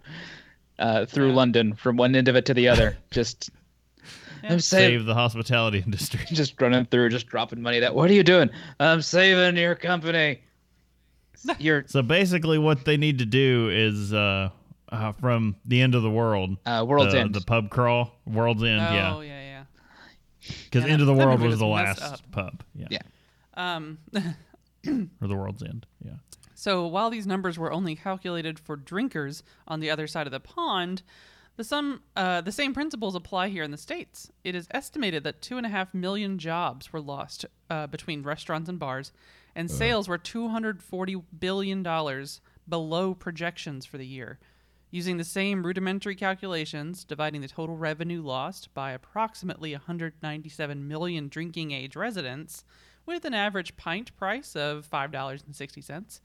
uh, 0.79 1.07
through 1.07 1.29
Yeah. 1.29 1.35
London 1.37 1.75
from 1.75 1.97
one 1.97 2.15
end 2.15 2.29
of 2.29 2.37
it 2.37 2.45
to 2.47 2.55
the 2.55 2.69
other. 2.69 2.99
Just 3.11 3.49
I'm 4.43 4.61
saving, 4.61 4.99
save 4.99 5.05
the 5.07 5.15
hospitality 5.15 5.79
industry. 5.79 6.21
just 6.27 6.61
running 6.61 6.85
through, 6.87 7.09
just 7.11 7.29
dropping 7.29 7.63
money. 7.63 7.79
That 7.81 7.95
what 7.95 8.11
are 8.11 8.15
you 8.15 8.25
doing? 8.25 8.51
I'm 8.81 9.01
saving 9.03 9.57
your 9.57 9.77
company. 9.77 10.41
Your 11.59 11.85
So 11.87 12.03
basically, 12.03 12.59
what 12.59 12.85
they 12.85 12.97
need 12.97 13.19
to 13.21 13.27
do 13.27 13.71
is 13.71 14.13
uh, 14.13 14.51
uh, 14.95 15.13
from 15.13 15.57
the 15.65 15.81
end 15.83 15.95
of 15.95 16.03
the 16.03 16.11
world, 16.11 16.57
uh, 16.67 16.85
world's 16.87 17.13
the, 17.13 17.21
end. 17.21 17.35
the 17.35 17.41
pub 17.41 17.71
crawl, 17.71 18.13
World's 18.27 18.63
End, 18.63 18.81
oh, 18.81 18.95
yeah, 18.95 19.21
yeah, 19.21 19.23
yeah. 19.23 19.65
because 20.65 20.85
Yeah, 20.85 20.91
End 20.91 21.01
of 21.01 21.07
the 21.07 21.15
World 21.15 21.41
was 21.41 21.59
the 21.59 21.67
last 21.67 22.03
up. 22.03 22.21
pub, 22.31 22.63
yeah. 22.75 22.89
Yeah. 22.91 23.01
Um, 23.55 23.99
or 24.17 25.29
the 25.29 25.37
World's 25.37 25.63
End, 25.63 25.87
yeah. 26.05 26.13
So 26.55 26.87
while 26.87 27.11
these 27.11 27.27
numbers 27.27 27.59
were 27.59 27.73
only 27.73 27.95
calculated 27.97 28.59
for 28.59 28.77
drinkers 28.77 29.43
on 29.69 29.81
the 29.81 29.91
other 29.91 30.07
side 30.07 30.27
of 30.27 30.31
the 30.31 30.41
pond, 30.41 31.03
the 31.57 31.65
some 31.65 32.03
uh, 32.17 32.41
the 32.41 32.53
same 32.53 32.73
principles 32.75 33.15
apply 33.15 33.49
here 33.49 33.63
in 33.63 33.71
the 33.71 33.77
states. 33.77 34.31
It 34.43 34.55
is 34.55 34.67
estimated 34.71 35.25
that 35.25 35.43
two 35.43 35.57
and 35.57 35.67
a 35.67 35.69
half 35.69 35.93
million 35.95 36.39
jobs 36.39 36.93
were 36.93 37.01
lost 37.01 37.45
uh, 37.71 37.87
between 37.87 38.23
restaurants 38.23 38.69
and 38.69 38.79
bars, 38.79 39.13
and 39.55 39.71
sales 39.71 40.09
were 40.09 40.19
two 40.19 40.49
hundred 40.49 40.83
forty 40.83 41.17
billion 41.39 41.83
dollars 41.83 42.41
below 42.69 43.15
projections 43.15 43.85
for 43.87 43.99
the 43.99 44.07
year. 44.07 44.39
Using 44.95 45.17
the 45.17 45.25
same 45.25 45.67
rudimentary 45.67 46.15
calculations, 46.15 47.03
dividing 47.03 47.41
the 47.41 47.49
total 47.49 47.77
revenue 47.77 48.23
lost 48.23 48.73
by 48.75 48.93
approximately 48.93 49.73
197 49.73 50.87
million 50.87 51.27
drinking 51.27 51.73
age 51.73 51.97
residents, 51.97 52.65
with 53.05 53.25
an 53.25 53.35
average 53.35 53.77
pint 53.77 54.17
price 54.17 54.55
of 54.55 54.89
$5.60, 54.89 56.21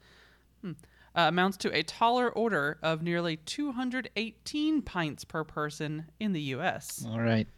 hmm, 0.62 0.70
uh, 0.70 0.74
amounts 1.14 1.56
to 1.56 1.76
a 1.76 1.82
taller 1.82 2.30
order 2.30 2.78
of 2.80 3.02
nearly 3.02 3.38
218 3.38 4.82
pints 4.82 5.24
per 5.24 5.42
person 5.42 6.04
in 6.20 6.32
the 6.32 6.42
U.S. 6.42 7.04
All 7.10 7.18
right. 7.18 7.48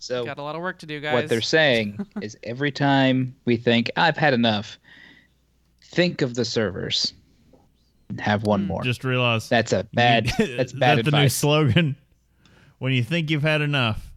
So 0.00 0.24
Got 0.24 0.38
a 0.38 0.42
lot 0.42 0.56
of 0.56 0.62
work 0.62 0.80
to 0.80 0.86
do, 0.86 0.98
guys. 0.98 1.14
what 1.14 1.28
they're 1.28 1.40
saying 1.42 2.04
is 2.22 2.36
every 2.42 2.72
time 2.72 3.36
we 3.44 3.56
think 3.56 3.88
I've 3.96 4.16
had 4.16 4.34
enough, 4.34 4.80
think 5.80 6.22
of 6.22 6.34
the 6.34 6.44
servers. 6.44 7.12
And 8.10 8.20
Have 8.20 8.42
one 8.44 8.66
more. 8.66 8.82
Just 8.82 9.04
realize 9.04 9.48
That's 9.48 9.72
a 9.72 9.84
bad. 9.94 10.30
you- 10.38 10.56
That's 10.56 10.72
bad 10.72 10.98
the 10.98 11.02
new 11.04 11.08
advice. 11.08 11.34
slogan. 11.34 11.96
When 12.78 12.92
you 12.92 13.02
think 13.02 13.30
you've 13.30 13.42
had 13.42 13.60
enough, 13.62 14.10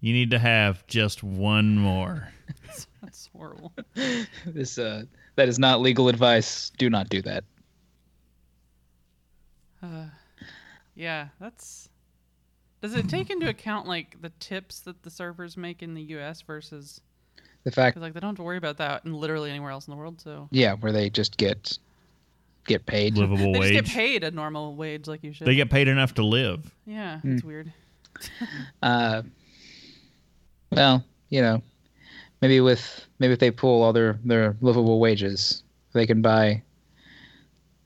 you 0.00 0.12
need 0.12 0.30
to 0.30 0.38
have 0.38 0.86
just 0.86 1.22
one 1.22 1.76
more. 1.78 2.28
That's 3.02 3.28
horrible. 3.34 3.72
this 4.46 4.78
uh, 4.78 5.02
that 5.36 5.48
is 5.48 5.58
not 5.58 5.80
legal 5.80 6.08
advice. 6.08 6.70
Do 6.78 6.88
not 6.90 7.08
do 7.08 7.22
that. 7.22 7.44
Uh, 9.82 10.06
yeah, 10.94 11.28
that's. 11.40 11.88
Does 12.80 12.94
it 12.94 13.08
take 13.08 13.30
into 13.30 13.48
account 13.48 13.86
like 13.86 14.20
the 14.20 14.30
tips 14.40 14.80
that 14.80 15.02
the 15.02 15.10
servers 15.10 15.56
make 15.56 15.82
in 15.82 15.94
the 15.94 16.02
U.S. 16.02 16.42
versus 16.42 17.00
The 17.64 17.70
fact, 17.70 17.96
like 17.96 18.12
they 18.12 18.18
don't 18.20 18.30
have 18.30 18.36
to 18.36 18.42
worry 18.42 18.56
about 18.56 18.78
that 18.78 19.04
in 19.04 19.14
literally 19.14 19.50
anywhere 19.50 19.70
else 19.70 19.86
in 19.86 19.92
the 19.92 19.96
world? 19.96 20.20
So 20.20 20.48
yeah, 20.50 20.74
where 20.74 20.90
they 20.92 21.08
just 21.08 21.36
get 21.36 21.78
get 22.66 22.86
paid. 22.86 23.16
Livable 23.16 23.52
they 23.52 23.58
wage. 23.58 23.72
just 23.74 23.86
get 23.86 23.94
paid 23.94 24.24
a 24.24 24.30
normal 24.30 24.74
wage 24.76 25.06
like 25.08 25.22
you 25.24 25.32
should. 25.32 25.46
They 25.46 25.54
get 25.54 25.70
paid 25.70 25.88
enough 25.88 26.14
to 26.14 26.22
live. 26.24 26.72
yeah, 26.86 27.20
Hmm. 27.20 27.34
it's 27.34 27.44
weird. 27.44 27.72
Uh, 28.82 29.22
well, 30.70 31.04
you 31.28 31.40
know, 31.42 31.62
maybe 32.40 32.60
with 32.60 33.06
maybe 33.18 33.32
if 33.32 33.38
they 33.38 33.50
pull 33.50 33.82
all 33.82 33.92
their 33.92 34.18
their 34.24 34.56
livable 34.60 35.00
wages, 35.00 35.62
they 35.92 36.06
can 36.06 36.22
buy 36.22 36.62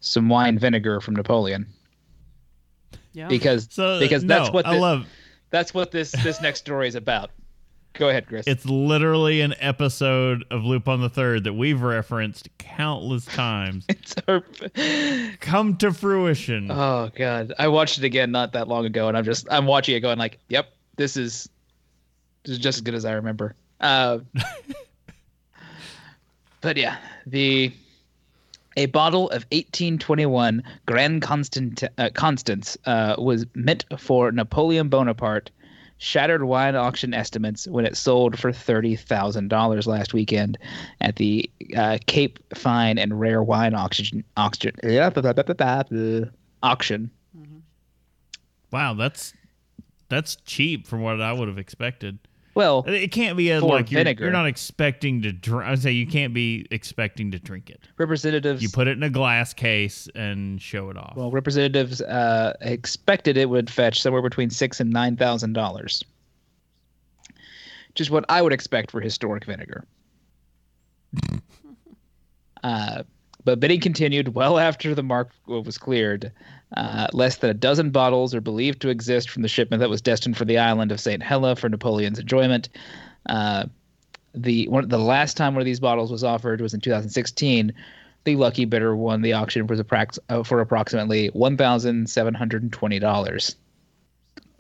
some 0.01 0.29
wine 0.29 0.59
vinegar 0.59 1.01
from 1.01 1.15
Napoleon 1.17 1.67
Yeah. 3.13 3.29
because 3.29 3.69
So 3.71 3.99
because 3.99 4.25
no, 4.25 4.39
that's 4.41 4.51
what 4.53 4.67
I 4.67 4.79
love. 4.79 5.07
that's 5.51 5.73
what 5.73 5.91
this 5.91 6.13
this 6.23 6.41
next 6.43 6.61
story 6.61 6.89
is 6.89 6.95
about. 6.97 7.31
Go 7.99 8.11
ahead, 8.11 8.27
Chris. 8.27 8.47
It's 8.47 8.67
literally 8.67 9.41
an 9.41 9.55
episode 9.59 10.45
of 10.51 10.65
Lupin 10.65 11.01
the 11.01 11.09
Third 11.09 11.45
that 11.45 11.55
we've 11.55 11.81
referenced 11.81 12.49
countless 12.59 13.25
times. 13.25 13.87
It's 13.97 14.15
our, 14.29 14.43
Come 15.41 15.77
to 15.79 15.93
fruition. 15.93 16.71
oh 16.71 17.11
god, 17.15 17.55
I 17.59 17.69
watched 17.69 17.99
it 17.99 18.05
again 18.05 18.31
not 18.31 18.53
that 18.53 18.69
long 18.69 18.85
ago, 18.85 19.09
and 19.09 19.17
I'm 19.17 19.25
just 19.25 19.47
I'm 19.51 19.67
watching 19.67 19.97
it 19.97 20.01
going 20.01 20.19
like, 20.19 20.39
yep, 20.49 20.73
this 20.97 21.17
is 21.17 21.49
this 22.45 22.53
is 22.53 22.59
just 22.59 22.79
as 22.79 22.83
good 22.83 22.95
as 22.95 23.05
I 23.05 23.13
remember. 23.13 23.55
Uh, 23.81 24.19
but 26.61 26.77
yeah, 26.77 26.99
the 27.27 27.73
a 28.77 28.87
bottle 28.87 29.31
of 29.31 29.45
1821 29.53 30.63
Grand 30.87 31.23
Constant 31.23 31.83
uh, 31.97 32.11
Constance 32.13 32.77
uh, 32.85 33.15
was 33.19 33.47
meant 33.55 33.85
for 33.99 34.31
Napoleon 34.33 34.89
Bonaparte. 34.89 35.51
Shattered 35.99 36.45
wine 36.45 36.77
auction 36.77 37.15
estimates 37.15 37.67
when 37.67 37.87
it 37.87 37.97
sold 37.97 38.39
for 38.39 38.53
thirty 38.53 38.97
thousand 38.97 39.49
dollars 39.49 39.87
last 39.87 40.13
weekend 40.13 40.59
at 41.01 41.17
the 41.17 41.49
uh, 41.77 41.99
Cape 42.07 42.39
Fine 42.55 42.99
and 42.99 43.19
Rare 43.19 43.43
Wine 43.43 43.75
Auction 43.75 44.23
auction 44.37 44.73
auction. 44.73 44.73
Wow, 48.71 48.95
that's 48.95 49.33
that's 50.09 50.37
cheap 50.37 50.87
from 50.87 51.03
what 51.03 51.21
I 51.21 51.33
would 51.33 51.49
have 51.49 51.59
expected. 51.59 52.19
Well, 52.57 52.85
It 52.87 53.13
can't 53.13 53.37
be 53.37 53.51
a, 53.51 53.61
like 53.61 53.91
you're, 53.91 54.01
vinegar. 54.01 54.25
you're 54.25 54.33
not 54.33 54.47
expecting 54.47 55.21
to 55.21 55.31
drink. 55.31 55.67
I 55.67 55.71
would 55.73 55.83
say 55.83 55.93
you 55.93 56.07
can't 56.07 56.33
be 56.33 56.67
expecting 56.71 57.31
to 57.33 57.39
drink 57.39 57.69
it. 57.69 57.83
representatives 57.99 58.63
You 58.63 58.71
put 58.71 58.89
it 58.89 58.93
in 58.97 59.03
a 59.03 59.11
glass 59.11 59.53
case 59.53 60.09
and 60.15 60.61
show 60.61 60.89
it 60.89 60.97
off. 60.97 61.13
well 61.17 61.31
representatives 61.31 62.01
uh, 62.01 62.55
expected 62.63 63.37
it 63.37 63.51
would 63.51 63.69
fetch 63.69 64.01
somewhere 64.01 64.23
between 64.23 64.49
six 64.49 64.81
and 64.81 64.91
nine 64.91 65.19
thousand 65.19 65.53
dollars, 65.53 66.03
which 67.91 68.01
is 68.01 68.11
what 68.11 68.25
I 68.31 68.41
would 68.41 68.55
expect 68.55 68.91
for 68.91 69.03
historic 69.03 69.45
vinegar. 69.45 69.85
uh, 72.65 73.03
but 73.45 73.61
bidding 73.61 73.81
continued 73.83 74.35
well 74.35 74.59
after 74.59 74.95
the 74.95 75.03
mark 75.03 75.31
was 75.47 75.77
cleared. 75.77 76.33
Uh, 76.77 77.07
less 77.13 77.37
than 77.37 77.49
a 77.51 77.55
dozen 77.55 77.91
bottles 77.91 78.35
are 78.35 78.41
believed 78.41 78.83
to 78.83 78.89
exist 78.89 79.31
from 79.31 79.43
the 79.43 79.49
shipment 79.49 79.81
that 79.81 79.89
was 79.89 80.01
destined 80.03 80.37
for 80.37 80.45
the 80.45 80.59
island 80.59 80.91
of 80.91 80.99
Saint 80.99 81.23
Hela 81.23 81.55
for 81.55 81.69
Napoleon's 81.69 82.19
enjoyment. 82.19 82.69
Uh, 83.29 83.67
the 84.35 84.69
one 84.69 84.89
the 84.89 84.99
last 84.99 85.37
time 85.37 85.55
one 85.55 85.63
of 85.63 85.65
these 85.65 85.81
bottles 85.81 86.11
was 86.11 86.25
offered 86.25 86.61
was 86.61 86.75
in 86.75 86.81
2016. 86.81 87.73
The 88.25 88.37
lucky 88.37 88.65
bidder 88.65 88.97
won 88.97 89.23
the 89.23 89.33
auction 89.33 89.67
for, 89.69 89.77
the 89.77 90.21
uh, 90.29 90.43
for 90.43 90.61
approximately 90.61 91.29
one 91.29 91.57
thousand 91.57 92.11
seven 92.11 92.35
hundred 92.35 92.63
and 92.63 92.73
twenty 92.73 92.99
dollars. 92.99 93.55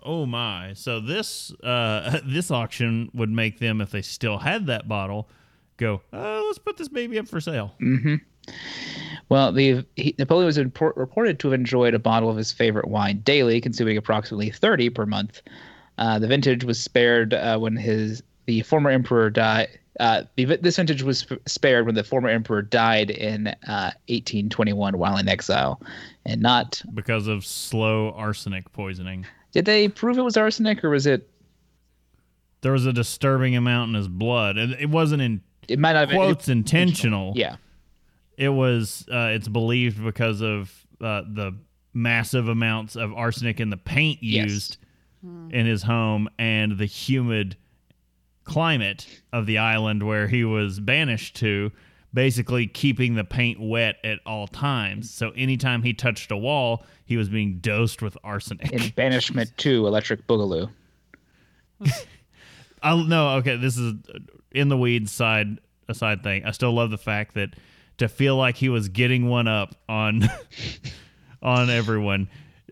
oh 0.03 0.25
my! 0.27 0.73
So 0.75 1.01
this 1.01 1.53
uh, 1.64 2.21
this 2.25 2.53
auction 2.53 3.11
would 3.14 3.31
make 3.31 3.59
them, 3.59 3.81
if 3.81 3.90
they 3.90 4.03
still 4.03 4.38
had 4.38 4.66
that 4.69 4.87
bottle, 4.88 5.29
go. 5.77 6.01
Uh, 6.12 6.40
let's 6.47 6.59
put 6.59 6.77
this 6.77 6.88
baby 6.88 7.19
up 7.19 7.27
for 7.27 7.40
sale. 7.40 7.75
Well, 9.29 9.53
the 9.53 9.85
he, 9.97 10.15
Napoleon 10.19 10.47
was 10.47 10.59
impor- 10.59 10.97
reported 10.97 11.39
to 11.41 11.49
have 11.49 11.59
enjoyed 11.59 11.95
a 11.95 11.99
bottle 11.99 12.31
of 12.31 12.37
his 12.37 12.53
favorite 12.53 12.89
wine 12.89 13.21
daily, 13.21 13.61
consuming 13.61 13.97
approximately 13.97 14.51
thirty 14.51 14.89
per 14.89 15.07
month. 15.07 15.43
Uh, 15.99 16.19
the 16.19 16.29
vintage 16.29 16.65
was 16.65 16.79
spared 16.79 17.35
uh, 17.35 17.59
when 17.59 17.77
his 17.77 18.23
the 18.47 18.63
former 18.63 18.91
emperor 18.91 19.31
died. 19.31 19.69
Uh, 19.99 20.25
the, 20.37 20.45
this 20.45 20.77
vintage 20.77 21.03
was 21.03 21.21
sp- 21.25 21.41
spared 21.47 21.87
when 21.87 21.95
the 21.95 22.05
former 22.05 22.29
emperor 22.29 22.61
died 22.61 23.11
in 23.11 23.47
uh, 23.47 23.91
1821 24.09 24.99
while 24.99 25.17
in 25.17 25.27
exile, 25.27 25.81
and 26.27 26.43
not. 26.43 26.83
because 26.93 27.27
of 27.27 27.47
slow 27.47 28.13
arsenic 28.13 28.71
poisoning. 28.73 29.25
Did 29.53 29.65
they 29.65 29.89
prove 29.89 30.19
it 30.19 30.23
was 30.23 30.37
arsenic 30.37 30.85
or 30.85 30.91
was 30.91 31.07
it? 31.07 31.31
there 32.67 32.73
was 32.73 32.85
a 32.85 32.93
disturbing 32.93 33.55
amount 33.55 33.91
in 33.91 33.95
his 33.95 34.09
blood, 34.09 34.57
and 34.57 34.73
it 34.75 34.91
wasn't 34.91 35.23
in 35.23 35.41
It 35.69 35.79
might 35.79 35.93
not 35.93 36.01
have 36.01 36.09
been 36.09 36.19
quotes 36.19 36.49
intentional. 36.49 37.33
Yeah. 37.37 37.57
It 38.37 38.51
was. 38.51 39.07
Uh, 39.11 39.31
it's 39.35 39.49
believed 39.49 40.03
because 40.03 40.40
of 40.42 40.72
uh, 41.01 41.22
the 41.27 41.57
massive 41.94 42.49
amounts 42.49 42.96
of 42.96 43.12
arsenic 43.14 43.59
in 43.61 43.70
the 43.70 43.77
paint 43.77 44.18
Yes. 44.22 44.51
used 44.51 44.77
in 45.51 45.66
his 45.66 45.83
home 45.83 46.29
and 46.38 46.79
the 46.79 46.85
humid 46.87 47.57
climate 48.44 49.07
of 49.33 49.46
the 49.46 49.59
island 49.59 50.03
where 50.05 50.29
he 50.29 50.44
was 50.44 50.79
banished 50.79 51.35
to, 51.37 51.72
basically 52.14 52.66
keeping 52.68 53.14
the 53.14 53.25
paint 53.25 53.59
wet 53.61 53.96
at 54.05 54.20
all 54.25 54.46
times. 54.46 55.11
So 55.12 55.31
anytime 55.31 55.83
he 55.83 55.92
touched 55.94 56.31
a 56.31 56.37
wall, 56.37 56.85
he 57.07 57.16
was 57.16 57.29
being 57.29 57.59
dosed 57.59 58.03
with 58.03 58.16
arsenic. 58.22 58.72
In 58.72 58.90
Banishment 58.90 59.57
to 59.59 59.87
Electric 59.87 60.29
Boogaloo. 60.29 60.70
I 62.83 63.03
no, 63.03 63.31
okay, 63.38 63.57
this 63.57 63.77
is 63.77 63.94
in 64.53 64.68
the 64.68 64.77
weeds 64.77 65.11
side 65.11 65.59
a 65.88 65.94
side 65.94 66.22
thing. 66.22 66.44
I 66.44 66.51
still 66.53 66.72
love 66.72 66.90
the 66.90 66.99
fact 66.99 67.35
that 67.35 67.55
to 67.99 68.09
feel 68.09 68.37
like 68.37 68.57
he 68.57 68.69
was 68.69 68.89
getting 68.89 69.29
one 69.29 69.49
up 69.49 69.75
on 69.89 70.23
on 71.43 71.71
everyone. 71.71 72.29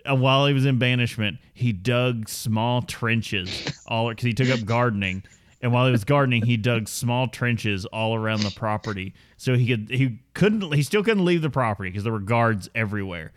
uh, 0.08 0.14
While 0.14 0.46
he 0.46 0.52
was 0.54 0.64
in 0.66 0.78
banishment, 0.78 1.38
he 1.52 1.72
dug 1.72 2.28
small 2.28 2.82
trenches 2.82 3.72
all 3.86 4.08
because 4.08 4.24
he 4.24 4.32
took 4.34 4.48
up 4.50 4.64
gardening, 4.64 5.22
and 5.62 5.72
while 5.72 5.86
he 5.86 5.92
was 5.92 6.04
gardening, 6.04 6.44
he 6.44 6.56
dug 6.56 6.88
small 6.88 7.28
trenches 7.28 7.86
all 7.86 8.14
around 8.14 8.40
the 8.42 8.50
property. 8.50 9.14
So 9.36 9.54
he 9.56 9.66
could 9.66 9.88
he 9.90 10.18
couldn't 10.34 10.72
he 10.74 10.82
still 10.82 11.02
couldn't 11.02 11.24
leave 11.24 11.42
the 11.42 11.50
property 11.50 11.90
because 11.90 12.04
there 12.04 12.12
were 12.12 12.18
guards 12.20 12.68
everywhere, 12.74 13.32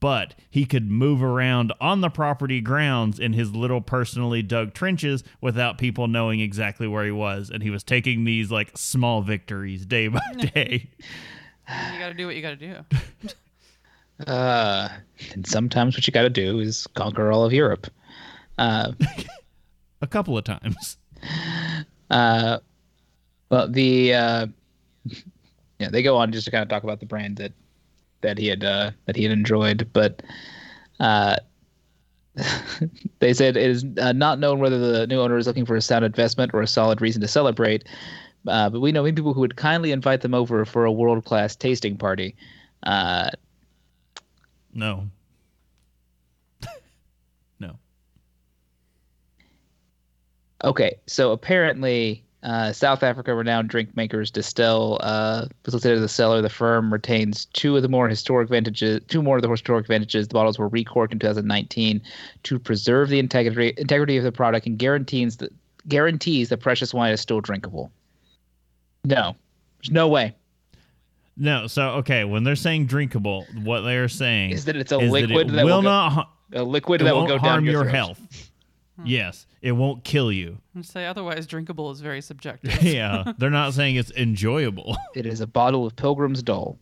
but 0.00 0.34
he 0.50 0.64
could 0.64 0.90
move 0.90 1.22
around 1.22 1.72
on 1.80 2.00
the 2.00 2.08
property 2.10 2.60
grounds 2.60 3.18
in 3.18 3.34
his 3.34 3.54
little 3.54 3.80
personally 3.80 4.42
dug 4.42 4.72
trenches 4.74 5.22
without 5.40 5.78
people 5.78 6.08
knowing 6.08 6.40
exactly 6.40 6.88
where 6.88 7.04
he 7.04 7.10
was, 7.10 7.50
and 7.50 7.62
he 7.62 7.70
was 7.70 7.84
taking 7.84 8.24
these 8.24 8.50
like 8.50 8.76
small 8.76 9.22
victories 9.22 9.84
day 9.86 10.08
by 10.08 10.20
day. 10.54 10.88
You 11.92 11.98
got 11.98 12.08
to 12.08 12.14
do 12.14 12.26
what 12.26 12.34
you 12.34 12.42
got 12.42 12.58
to 12.58 12.66
do. 12.66 12.76
Uh, 14.26 14.90
and 15.32 15.46
sometimes 15.46 15.96
what 15.96 16.06
you 16.06 16.12
got 16.12 16.22
to 16.24 16.28
do 16.28 16.60
is 16.60 16.86
conquer 16.88 17.32
all 17.32 17.42
of 17.42 17.54
Europe. 17.54 17.86
Uh, 18.58 18.92
A 20.02 20.06
couple 20.06 20.36
of 20.36 20.44
times. 20.44 20.98
uh, 22.10 22.58
well, 23.48 23.66
the 23.66 24.12
uh, 24.14 24.46
yeah, 25.78 25.88
they 25.88 26.02
go 26.02 26.18
on 26.18 26.32
just 26.32 26.44
to 26.44 26.50
kind 26.50 26.62
of 26.62 26.68
talk 26.68 26.82
about 26.84 27.00
the 27.00 27.06
brand 27.06 27.38
that 27.38 27.52
that 28.22 28.38
he 28.38 28.46
had 28.46 28.64
uh, 28.64 28.90
that 29.06 29.16
he 29.16 29.22
had 29.22 29.32
enjoyed, 29.32 29.88
but 29.92 30.22
uh, 31.00 31.36
they 33.18 33.32
said 33.32 33.56
it 33.56 33.70
is 33.70 33.84
uh, 34.00 34.12
not 34.12 34.38
known 34.38 34.58
whether 34.60 34.78
the 34.78 35.06
new 35.06 35.20
owner 35.20 35.36
is 35.36 35.46
looking 35.46 35.66
for 35.66 35.76
a 35.76 35.80
sound 35.82 36.04
investment 36.04 36.52
or 36.54 36.62
a 36.62 36.66
solid 36.66 37.00
reason 37.00 37.20
to 37.20 37.28
celebrate. 37.28 37.86
Uh, 38.46 38.70
but 38.70 38.80
we 38.80 38.92
know 38.92 39.02
many 39.02 39.14
people 39.14 39.34
who 39.34 39.40
would 39.40 39.56
kindly 39.56 39.92
invite 39.92 40.22
them 40.22 40.34
over 40.34 40.64
for 40.64 40.84
a 40.84 40.92
world 40.92 41.24
class 41.24 41.54
tasting 41.56 41.96
party. 41.96 42.34
Uh, 42.84 43.30
No. 44.72 45.08
no. 47.60 47.76
Okay, 50.64 50.98
so 51.06 51.32
apparently, 51.32 52.24
uh, 52.42 52.72
South 52.72 53.02
Africa 53.02 53.34
renowned 53.34 53.68
drink 53.68 53.94
makers 53.96 54.30
Distell 54.30 54.98
uh, 55.00 55.46
facilitated 55.62 56.02
the 56.02 56.08
cellar. 56.08 56.40
The 56.40 56.48
firm 56.48 56.92
retains 56.92 57.44
two 57.46 57.76
of 57.76 57.82
the 57.82 57.88
more 57.88 58.08
historic 58.08 58.48
vintages. 58.48 59.00
Two 59.08 59.22
more 59.22 59.36
of 59.36 59.42
the 59.42 59.50
historic 59.50 59.86
vintages. 59.86 60.28
The 60.28 60.34
bottles 60.34 60.58
were 60.58 60.68
recorked 60.68 61.12
in 61.12 61.18
2019 61.18 62.00
to 62.44 62.58
preserve 62.58 63.10
the 63.10 63.18
integrity 63.18 63.74
integrity 63.76 64.16
of 64.16 64.24
the 64.24 64.32
product 64.32 64.66
and 64.66 64.78
guarantees 64.78 65.36
that 65.38 65.52
guarantees 65.88 66.48
the 66.48 66.56
precious 66.56 66.94
wine 66.94 67.12
is 67.12 67.20
still 67.20 67.40
drinkable. 67.40 67.90
No, 69.04 69.36
there's 69.78 69.90
no 69.90 70.08
way. 70.08 70.34
No, 71.36 71.66
so 71.66 71.90
okay, 71.90 72.24
when 72.24 72.44
they're 72.44 72.56
saying 72.56 72.86
drinkable, 72.86 73.46
what 73.62 73.80
they 73.82 73.96
are 73.96 74.08
saying 74.08 74.50
Is 74.50 74.66
that 74.66 74.76
it's 74.76 74.92
a 74.92 74.98
liquid 74.98 75.48
that, 75.48 75.52
that, 75.54 75.64
will 75.64 75.76
will 75.76 75.82
go, 75.82 75.88
not 75.88 76.30
a 76.52 76.62
liquid 76.62 77.00
it 77.00 77.04
that 77.04 77.14
will 77.14 77.26
go 77.26 77.38
harm 77.38 77.64
down 77.64 77.64
your 77.64 77.82
throat. 77.82 77.94
health. 77.94 78.49
Yes, 79.04 79.46
it 79.62 79.72
won't 79.72 80.04
kill 80.04 80.30
you. 80.32 80.58
And 80.74 80.84
say 80.84 81.06
otherwise 81.06 81.46
drinkable 81.46 81.90
is 81.90 82.00
very 82.00 82.20
subjective. 82.30 82.82
yeah, 82.82 83.32
they're 83.38 83.50
not 83.50 83.74
saying 83.74 83.96
it's 83.96 84.10
enjoyable. 84.12 84.96
It 85.14 85.26
is 85.26 85.40
a 85.40 85.46
bottle 85.46 85.86
of 85.86 85.96
Pilgrim's 85.96 86.42
Dole. 86.42 86.78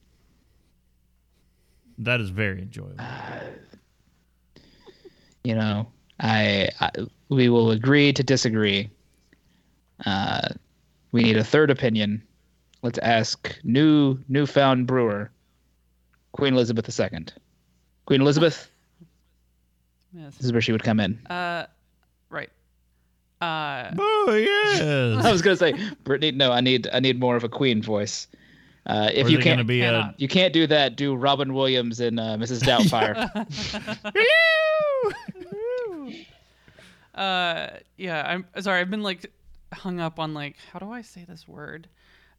that 1.99 2.21
is 2.21 2.31
very 2.31 2.63
enjoyable. 2.63 3.05
you 5.45 5.55
know, 5.55 5.89
I, 6.21 6.69
I 6.81 6.91
we 7.29 7.49
will 7.49 7.71
agree 7.71 8.13
to 8.13 8.23
disagree. 8.23 8.91
Uh, 10.07 10.49
we 11.13 11.23
need 11.23 11.37
a 11.37 11.45
third 11.45 11.71
opinion. 11.71 12.23
Let's 12.83 12.99
ask 12.99 13.59
new 13.65 14.19
newfound 14.29 14.87
brewer, 14.87 15.31
Queen 16.33 16.55
Elizabeth 16.55 16.89
II. 17.01 17.27
Queen 18.07 18.21
Elizabeth, 18.21 18.71
yes. 20.13 20.37
this 20.37 20.47
is 20.47 20.53
where 20.53 20.61
she 20.63 20.73
would 20.73 20.83
come 20.85 21.01
in. 21.01 21.19
Uh, 21.29 21.33
right. 21.33 21.67
Uh, 23.41 23.91
Oh 23.99 25.21
I 25.25 25.31
was 25.31 25.43
gonna 25.43 25.57
say, 25.57 25.75
Brittany. 26.05 26.33
No, 26.33 26.53
I 26.53 26.61
need 26.61 26.89
I 26.93 27.01
need 27.01 27.21
more 27.21 27.37
of 27.37 27.45
a 27.45 27.49
Queen 27.49 27.83
voice. 27.83 28.27
Uh, 28.87 29.11
if 29.13 29.29
you 29.29 29.39
can't, 29.39 29.67
be 29.67 29.83
a 29.83 30.15
you 30.17 30.29
can't 30.29 30.53
do 30.53 30.67
that. 30.67 30.97
Do 30.97 31.15
Robin 31.15 31.53
Williams 31.53 32.01
and 32.01 32.19
uh, 32.19 32.37
Mrs. 32.39 32.63
Doubtfire. 32.63 33.29
uh, 37.15 37.69
yeah. 37.99 38.23
I'm 38.27 38.47
sorry. 38.63 38.81
I've 38.81 38.91
been 38.91 39.03
like 39.03 39.31
hung 39.73 40.01
up 40.01 40.19
on 40.19 40.33
like 40.33 40.57
how 40.73 40.79
do 40.79 40.91
I 40.91 41.03
say 41.03 41.25
this 41.29 41.47
word? 41.47 41.87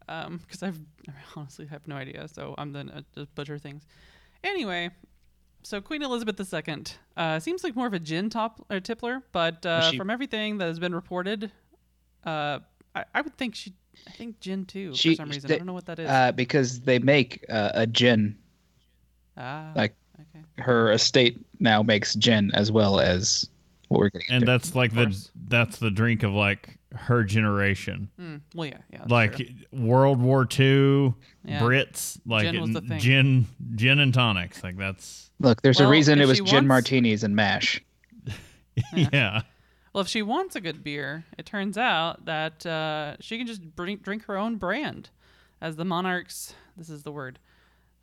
Um, 0.07 0.37
because 0.37 0.63
I've 0.63 0.79
I 1.07 1.13
honestly 1.35 1.67
have 1.67 1.87
no 1.87 1.95
idea. 1.95 2.27
So 2.27 2.55
I'm 2.57 2.73
then 2.73 2.89
uh, 2.89 3.01
just 3.13 3.33
butcher 3.35 3.59
things. 3.59 3.83
Anyway, 4.43 4.89
so 5.63 5.81
Queen 5.81 6.01
Elizabeth 6.01 6.39
II 6.53 6.83
uh, 7.17 7.39
seems 7.39 7.63
like 7.63 7.75
more 7.75 7.87
of 7.87 7.93
a 7.93 7.99
gin 7.99 8.29
top 8.29 8.65
or 8.69 8.79
tippler, 8.79 9.21
but 9.31 9.65
uh, 9.65 9.91
she- 9.91 9.97
from 9.97 10.09
everything 10.09 10.57
that 10.59 10.65
has 10.67 10.79
been 10.79 10.95
reported, 10.95 11.51
uh, 12.25 12.59
I, 12.95 13.05
I 13.13 13.21
would 13.21 13.35
think 13.37 13.55
she. 13.55 13.73
I 14.07 14.11
think 14.11 14.39
gin 14.39 14.65
too 14.65 14.95
She- 14.95 15.09
for 15.11 15.15
some 15.15 15.29
reason. 15.29 15.47
they- 15.49 15.55
I 15.55 15.57
don't 15.57 15.67
know 15.67 15.73
what 15.73 15.85
that 15.87 15.99
is. 15.99 16.09
uh, 16.09 16.31
because 16.31 16.79
they 16.81 16.99
make 16.99 17.43
uh, 17.49 17.71
a 17.73 17.85
gin. 17.87 18.37
ah, 19.37 19.71
like- 19.75 19.95
okay. 20.19 20.43
Her 20.57 20.91
estate 20.91 21.37
now 21.59 21.83
makes 21.83 22.15
gin 22.15 22.51
as 22.53 22.71
well 22.71 22.99
as 22.99 23.49
what 23.89 23.99
we're 23.99 24.09
getting. 24.09 24.27
and 24.29 24.35
into. 24.43 24.45
that's 24.51 24.73
like 24.75 24.93
the 24.93 25.15
that's 25.47 25.77
the 25.77 25.91
drink 25.91 26.23
of 26.23 26.31
like 26.33 26.77
her 26.95 27.23
generation. 27.23 28.09
Hmm, 28.17 28.37
well, 28.55 28.67
yeah, 28.69 28.77
yeah. 28.91 29.03
like 29.07 29.35
true. 29.35 29.45
World 29.73 30.19
War 30.21 30.47
II, 30.57 31.13
Yeah. 31.45 31.59
Brits, 31.59 32.19
like 32.25 32.45
Gin 32.51 32.61
was 32.61 32.71
the 32.71 32.81
thing. 32.81 32.99
gin 32.99 33.45
gin 33.75 33.99
and 33.99 34.13
tonics. 34.13 34.63
Like 34.63 34.77
that's 34.77 35.29
Look, 35.39 35.61
there's 35.61 35.79
Well, 35.79 35.87
a 35.89 35.91
reason 35.91 36.19
it 36.19 36.27
was 36.27 36.39
gin 36.39 36.53
wants- 36.55 36.67
martinis 36.67 37.23
and 37.23 37.35
mash. 37.35 37.81
yeah. 38.93 39.41
Well, 39.93 40.01
if 40.01 40.07
she 40.07 40.21
wants 40.21 40.55
a 40.55 40.61
good 40.61 40.83
beer, 40.83 41.25
it 41.37 41.45
turns 41.45 41.77
out 41.77 42.25
that 42.25 42.63
uh, 42.65 43.15
she 43.19 43.37
can 43.37 43.47
just 43.47 43.75
drink, 43.75 44.03
drink 44.03 44.25
her 44.25 44.37
own 44.37 44.57
brand, 44.57 45.09
as 45.61 45.75
the 45.77 45.85
monarchs. 45.85 46.53
This 46.77 46.89
is 46.91 47.01
the 47.03 47.11
word, 47.11 47.39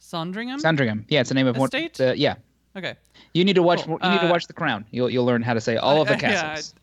Sondringham. 0.01 0.59
Sandringham. 0.61 1.07
Yeah, 1.09 1.21
it's 1.21 1.29
the 1.31 1.35
name 1.35 1.47
of 1.47 1.57
one. 1.57 1.67
Estate? 1.67 2.01
Uh, 2.01 2.13
yeah, 2.17 2.35
okay, 2.77 2.95
you 3.35 3.45
need 3.45 3.55
to 3.55 3.63
watch. 3.63 3.85
Cool. 3.85 3.99
You 4.03 4.11
need 4.11 4.21
to 4.21 4.27
Uh, 4.29 4.31
watch 4.31 4.47
The 4.47 4.53
Crown. 4.53 4.85
You'll 4.91 5.11
you'll 5.11 5.25
learn 5.25 5.43
how 5.43 5.55
to 5.55 5.61
say 5.61 5.77
all 5.77 6.01
of 6.03 6.09
the 6.09 6.15
Uh, 6.15 6.19
yeah, 6.23 6.31
castles. 6.43 6.75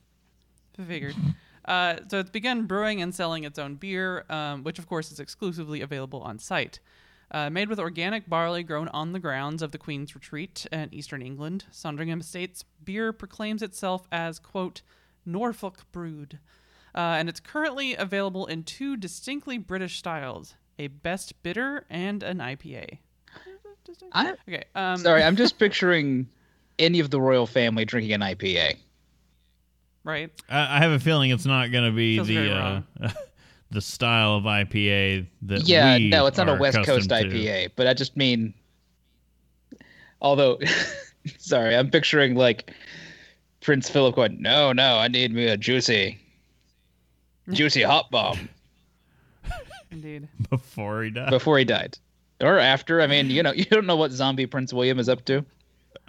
I 0.80 0.84
figured. 0.84 1.16
Uh, 1.66 1.96
so 2.10 2.20
it's 2.20 2.30
begun 2.30 2.66
brewing 2.66 3.02
and 3.02 3.16
selling 3.16 3.44
its 3.46 3.58
own 3.58 3.76
beer, 3.76 4.26
um, 4.30 4.64
which 4.64 4.80
of 4.80 4.88
course 4.88 5.12
is 5.12 5.20
exclusively 5.20 5.80
available 5.82 6.22
on 6.22 6.38
site. 6.40 6.80
Uh, 7.32 7.50
made 7.50 7.70
with 7.70 7.80
organic 7.80 8.30
barley 8.30 8.64
grown 8.64 8.88
on 8.90 9.12
the 9.14 9.20
grounds 9.20 9.62
of 9.64 9.72
the 9.72 9.78
Queen's 9.78 10.14
Retreat 10.14 10.68
in 10.72 10.94
eastern 10.94 11.22
England, 11.22 11.66
Sondringham 11.72 12.20
Estates 12.20 12.64
beer 12.84 13.12
proclaims 13.14 13.62
itself 13.64 14.08
as 14.12 14.38
quote 14.40 14.82
Norfolk 15.26 15.86
brewed, 15.92 16.38
uh, 16.94 17.00
and 17.18 17.30
it's 17.30 17.40
currently 17.40 17.96
available 17.96 18.46
in 18.46 18.64
two 18.64 18.98
distinctly 18.98 19.58
British 19.58 19.98
styles: 19.98 20.56
a 20.78 20.88
best 20.88 21.42
bitter 21.44 21.86
and 21.90 22.22
an 22.24 22.40
IPA. 22.40 23.00
I, 24.12 24.36
Okay. 24.48 24.64
Um, 24.76 24.98
sorry, 24.98 25.24
I'm 25.24 25.36
just 25.36 25.58
picturing 25.60 26.28
any 26.80 27.00
of 27.00 27.10
the 27.10 27.20
royal 27.20 27.48
family 27.48 27.86
drinking 27.86 28.14
an 28.14 28.22
IPA. 28.22 28.78
Right. 30.04 30.32
I, 30.50 30.78
I 30.78 30.80
have 30.80 30.92
a 30.92 31.00
feeling 31.00 31.32
it's 31.32 31.46
not 31.46 31.72
going 31.72 31.86
to 31.86 31.96
be 31.96 32.18
Feels 32.18 32.28
the 32.28 32.52
uh, 32.52 32.82
the 33.72 33.82
style 33.82 34.36
of 34.36 34.44
IPA 34.44 35.28
that 35.44 35.68
yeah, 35.68 35.98
we 35.98 36.10
no, 36.10 36.26
it's 36.26 36.38
not 36.38 36.50
a 36.50 36.56
West 36.56 36.78
Coast 36.78 37.06
accustomed 37.06 37.32
to. 37.32 37.38
IPA, 37.38 37.72
but 37.76 37.88
I 37.88 37.94
just 37.94 38.18
mean. 38.18 38.54
Although, 40.22 40.60
sorry, 41.38 41.76
I'm 41.76 41.90
picturing 41.90 42.36
like 42.36 42.72
Prince 43.62 43.90
Philip 43.90 44.16
going, 44.16 44.42
"No, 44.42 44.74
no, 44.74 44.98
I 44.98 45.08
need 45.08 45.34
me 45.34 45.48
a 45.48 45.58
juicy, 45.58 46.20
juicy 47.52 47.82
hop 47.82 48.12
bomb." 48.12 48.50
Indeed. 49.92 50.28
before 50.50 51.04
he 51.04 51.12
died. 51.12 51.30
before 51.30 51.60
he 51.60 51.66
died 51.66 51.98
or 52.44 52.60
after. 52.60 53.02
I 53.02 53.08
mean, 53.08 53.30
you 53.30 53.42
know, 53.44 53.52
you 53.56 53.66
don't 53.66 53.86
know 53.88 53.96
what 53.96 54.12
zombie 54.12 54.46
Prince 54.46 54.74
William 54.74 55.00
is 55.00 55.10
up 55.10 55.26
to. 55.26 55.46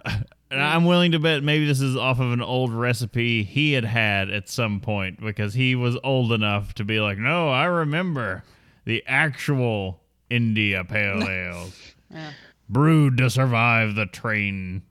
and 0.05 0.61
I'm 0.61 0.85
willing 0.85 1.11
to 1.13 1.19
bet 1.19 1.43
maybe 1.43 1.65
this 1.65 1.81
is 1.81 1.95
off 1.97 2.19
of 2.19 2.31
an 2.31 2.41
old 2.41 2.71
recipe 2.73 3.43
he 3.43 3.73
had 3.73 3.85
had 3.85 4.29
at 4.29 4.47
some 4.49 4.79
point 4.79 5.19
because 5.19 5.53
he 5.53 5.75
was 5.75 5.97
old 6.03 6.31
enough 6.31 6.73
to 6.75 6.83
be 6.83 6.99
like, 6.99 7.17
no, 7.17 7.49
I 7.49 7.65
remember 7.65 8.43
the 8.85 9.03
actual 9.07 9.99
India 10.29 10.83
Pale 10.83 11.23
Ale 11.29 11.67
Yeah. 12.11 12.31
brewed 12.69 13.17
to 13.17 13.29
survive 13.29 13.95
the 13.95 14.05
train. 14.05 14.83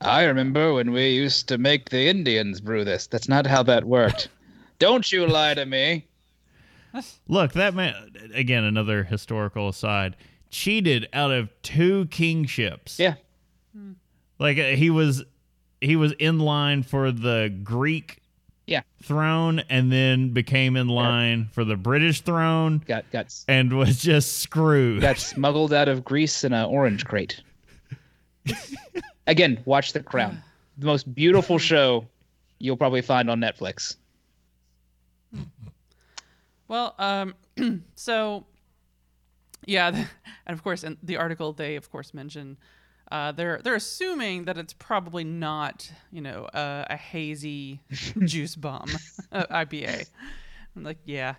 I 0.00 0.24
remember 0.24 0.72
when 0.74 0.90
we 0.92 1.10
used 1.10 1.46
to 1.48 1.58
make 1.58 1.90
the 1.90 2.08
Indians 2.08 2.60
brew 2.60 2.84
this. 2.84 3.06
That's 3.06 3.28
not 3.28 3.46
how 3.46 3.62
that 3.64 3.84
worked. 3.84 4.28
Don't 4.78 5.12
you 5.12 5.26
lie 5.26 5.54
to 5.54 5.64
me. 5.64 6.06
Look, 7.28 7.52
that 7.52 7.74
man 7.74 7.94
again. 8.34 8.64
Another 8.64 9.04
historical 9.04 9.68
aside. 9.68 10.16
Cheated 10.52 11.08
out 11.12 11.32
of 11.32 11.50
two 11.62 12.06
kingships. 12.06 12.98
Yeah. 13.00 13.14
Like 14.38 14.58
uh, 14.58 14.68
he 14.76 14.90
was, 14.90 15.24
he 15.80 15.96
was 15.96 16.12
in 16.12 16.38
line 16.38 16.82
for 16.84 17.10
the 17.10 17.52
Greek 17.64 18.18
Yeah. 18.66 18.82
throne, 19.02 19.60
and 19.70 19.90
then 19.90 20.28
became 20.34 20.76
in 20.76 20.88
line 20.88 21.48
for 21.52 21.64
the 21.64 21.76
British 21.76 22.20
throne, 22.20 22.82
Got 22.86 23.10
got 23.10 23.34
and 23.48 23.72
was 23.76 23.98
just 23.98 24.38
screwed. 24.40 25.00
got 25.00 25.18
smuggled 25.18 25.72
out 25.72 25.88
of 25.88 26.04
Greece 26.04 26.44
in 26.44 26.52
an 26.52 26.66
orange 26.66 27.04
crate. 27.04 27.40
Again, 29.26 29.60
watch 29.64 29.92
The 29.92 30.02
Crown. 30.02 30.42
The 30.78 30.86
most 30.86 31.14
beautiful 31.14 31.58
show 31.58 32.06
you'll 32.58 32.76
probably 32.76 33.02
find 33.02 33.30
on 33.30 33.40
Netflix. 33.40 33.96
Well, 36.68 36.94
um, 36.98 37.34
so 37.94 38.44
yeah, 39.66 39.88
and 40.46 40.54
of 40.54 40.62
course, 40.62 40.84
in 40.84 40.98
the 41.02 41.16
article 41.16 41.52
they 41.52 41.76
of 41.76 41.90
course 41.90 42.14
mention 42.14 42.56
uh, 43.10 43.32
they're 43.32 43.60
they're 43.62 43.74
assuming 43.74 44.44
that 44.44 44.56
it's 44.56 44.72
probably 44.72 45.24
not 45.24 45.90
you 46.10 46.20
know 46.20 46.44
uh, 46.46 46.86
a 46.88 46.96
hazy 46.96 47.80
juice 48.24 48.56
bomb 48.56 48.88
uh, 49.30 49.44
IPA. 49.50 50.08
I'm 50.76 50.84
like, 50.84 50.98
yeah. 51.04 51.34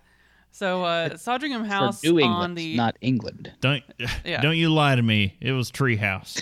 So 0.52 0.84
uh, 0.84 1.18
Sandringham 1.18 1.66
House 1.66 2.02
For 2.02 2.08
New 2.08 2.22
on 2.22 2.24
England, 2.24 2.58
the 2.58 2.76
not 2.78 2.98
England. 3.02 3.52
Don't 3.60 3.84
Yeah. 4.26 4.42
don't 4.42 4.58
you 4.58 4.72
lie 4.72 4.96
to 4.96 5.02
me. 5.02 5.36
It 5.42 5.52
was 5.54 5.72
Treehouse. 5.72 6.42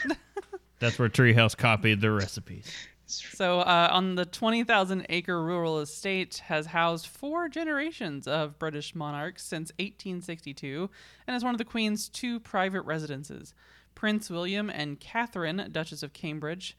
That's 0.79 0.99
where 0.99 1.07
Treehouse 1.07 1.55
copied 1.55 2.01
their 2.01 2.11
recipes. 2.11 2.69
So, 3.11 3.59
uh, 3.61 3.89
on 3.91 4.15
the 4.15 4.25
20,000 4.25 5.05
acre 5.09 5.43
rural 5.43 5.79
estate 5.79 6.41
has 6.45 6.67
housed 6.67 7.07
four 7.07 7.49
generations 7.49 8.27
of 8.27 8.57
British 8.57 8.95
monarchs 8.95 9.43
since 9.43 9.71
1862 9.79 10.89
and 11.27 11.35
is 11.35 11.43
one 11.43 11.53
of 11.53 11.57
the 11.57 11.65
Queen's 11.65 12.09
two 12.09 12.39
private 12.39 12.81
residences. 12.83 13.53
Prince 13.95 14.29
William 14.29 14.69
and 14.69 14.99
Catherine, 14.99 15.69
Duchess 15.71 16.03
of 16.03 16.13
Cambridge. 16.13 16.77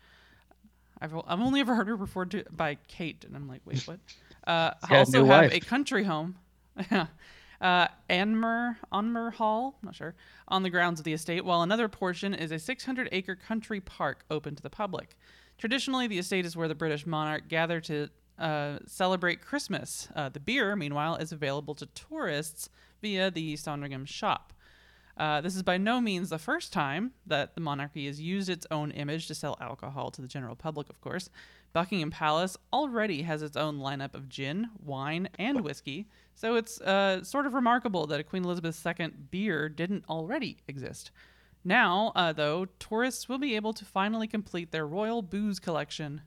I've, 1.00 1.14
I've 1.26 1.40
only 1.40 1.60
ever 1.60 1.74
heard 1.74 1.88
her 1.88 1.96
referred 1.96 2.30
to 2.32 2.44
by 2.50 2.78
Kate, 2.88 3.24
and 3.24 3.36
I'm 3.36 3.48
like, 3.48 3.60
wait, 3.64 3.86
what? 3.86 3.98
Uh, 4.44 4.74
also 4.90 5.24
have 5.24 5.52
wife. 5.52 5.54
a 5.54 5.60
country 5.60 6.02
home. 6.02 6.34
uh, 6.90 7.06
Anmer, 8.10 8.74
Anmer 8.92 9.32
Hall, 9.32 9.78
not 9.82 9.94
sure, 9.94 10.16
on 10.48 10.64
the 10.64 10.70
grounds 10.70 10.98
of 10.98 11.04
the 11.04 11.12
estate, 11.12 11.44
while 11.44 11.62
another 11.62 11.86
portion 11.86 12.34
is 12.34 12.50
a 12.50 12.58
600 12.58 13.08
acre 13.12 13.36
country 13.36 13.80
park 13.80 14.24
open 14.32 14.56
to 14.56 14.62
the 14.64 14.68
public. 14.68 15.16
Traditionally, 15.62 16.08
the 16.08 16.18
estate 16.18 16.44
is 16.44 16.56
where 16.56 16.66
the 16.66 16.74
British 16.74 17.06
monarch 17.06 17.46
gather 17.46 17.80
to 17.82 18.08
uh, 18.36 18.78
celebrate 18.84 19.40
Christmas. 19.40 20.08
Uh, 20.12 20.28
the 20.28 20.40
beer, 20.40 20.74
meanwhile, 20.74 21.14
is 21.14 21.30
available 21.30 21.76
to 21.76 21.86
tourists 21.86 22.68
via 23.00 23.30
the 23.30 23.54
Sandringham 23.54 24.04
shop. 24.04 24.52
Uh, 25.16 25.40
this 25.40 25.54
is 25.54 25.62
by 25.62 25.78
no 25.78 26.00
means 26.00 26.30
the 26.30 26.38
first 26.38 26.72
time 26.72 27.12
that 27.24 27.54
the 27.54 27.60
monarchy 27.60 28.08
has 28.08 28.20
used 28.20 28.48
its 28.48 28.66
own 28.72 28.90
image 28.90 29.28
to 29.28 29.36
sell 29.36 29.56
alcohol 29.60 30.10
to 30.10 30.20
the 30.20 30.26
general 30.26 30.56
public, 30.56 30.90
of 30.90 31.00
course. 31.00 31.30
Buckingham 31.72 32.10
Palace 32.10 32.56
already 32.72 33.22
has 33.22 33.40
its 33.40 33.56
own 33.56 33.78
lineup 33.78 34.16
of 34.16 34.28
gin, 34.28 34.70
wine, 34.84 35.28
and 35.38 35.60
whiskey, 35.60 36.08
so 36.34 36.56
it's 36.56 36.80
uh, 36.80 37.22
sort 37.22 37.46
of 37.46 37.54
remarkable 37.54 38.08
that 38.08 38.18
a 38.18 38.24
Queen 38.24 38.44
Elizabeth 38.44 38.84
II 38.84 39.10
beer 39.30 39.68
didn't 39.68 40.04
already 40.08 40.56
exist. 40.66 41.12
Now, 41.64 42.12
uh, 42.16 42.32
though, 42.32 42.66
tourists 42.78 43.28
will 43.28 43.38
be 43.38 43.54
able 43.54 43.72
to 43.74 43.84
finally 43.84 44.26
complete 44.26 44.72
their 44.72 44.86
royal 44.86 45.22
booze 45.22 45.60
collection. 45.60 46.22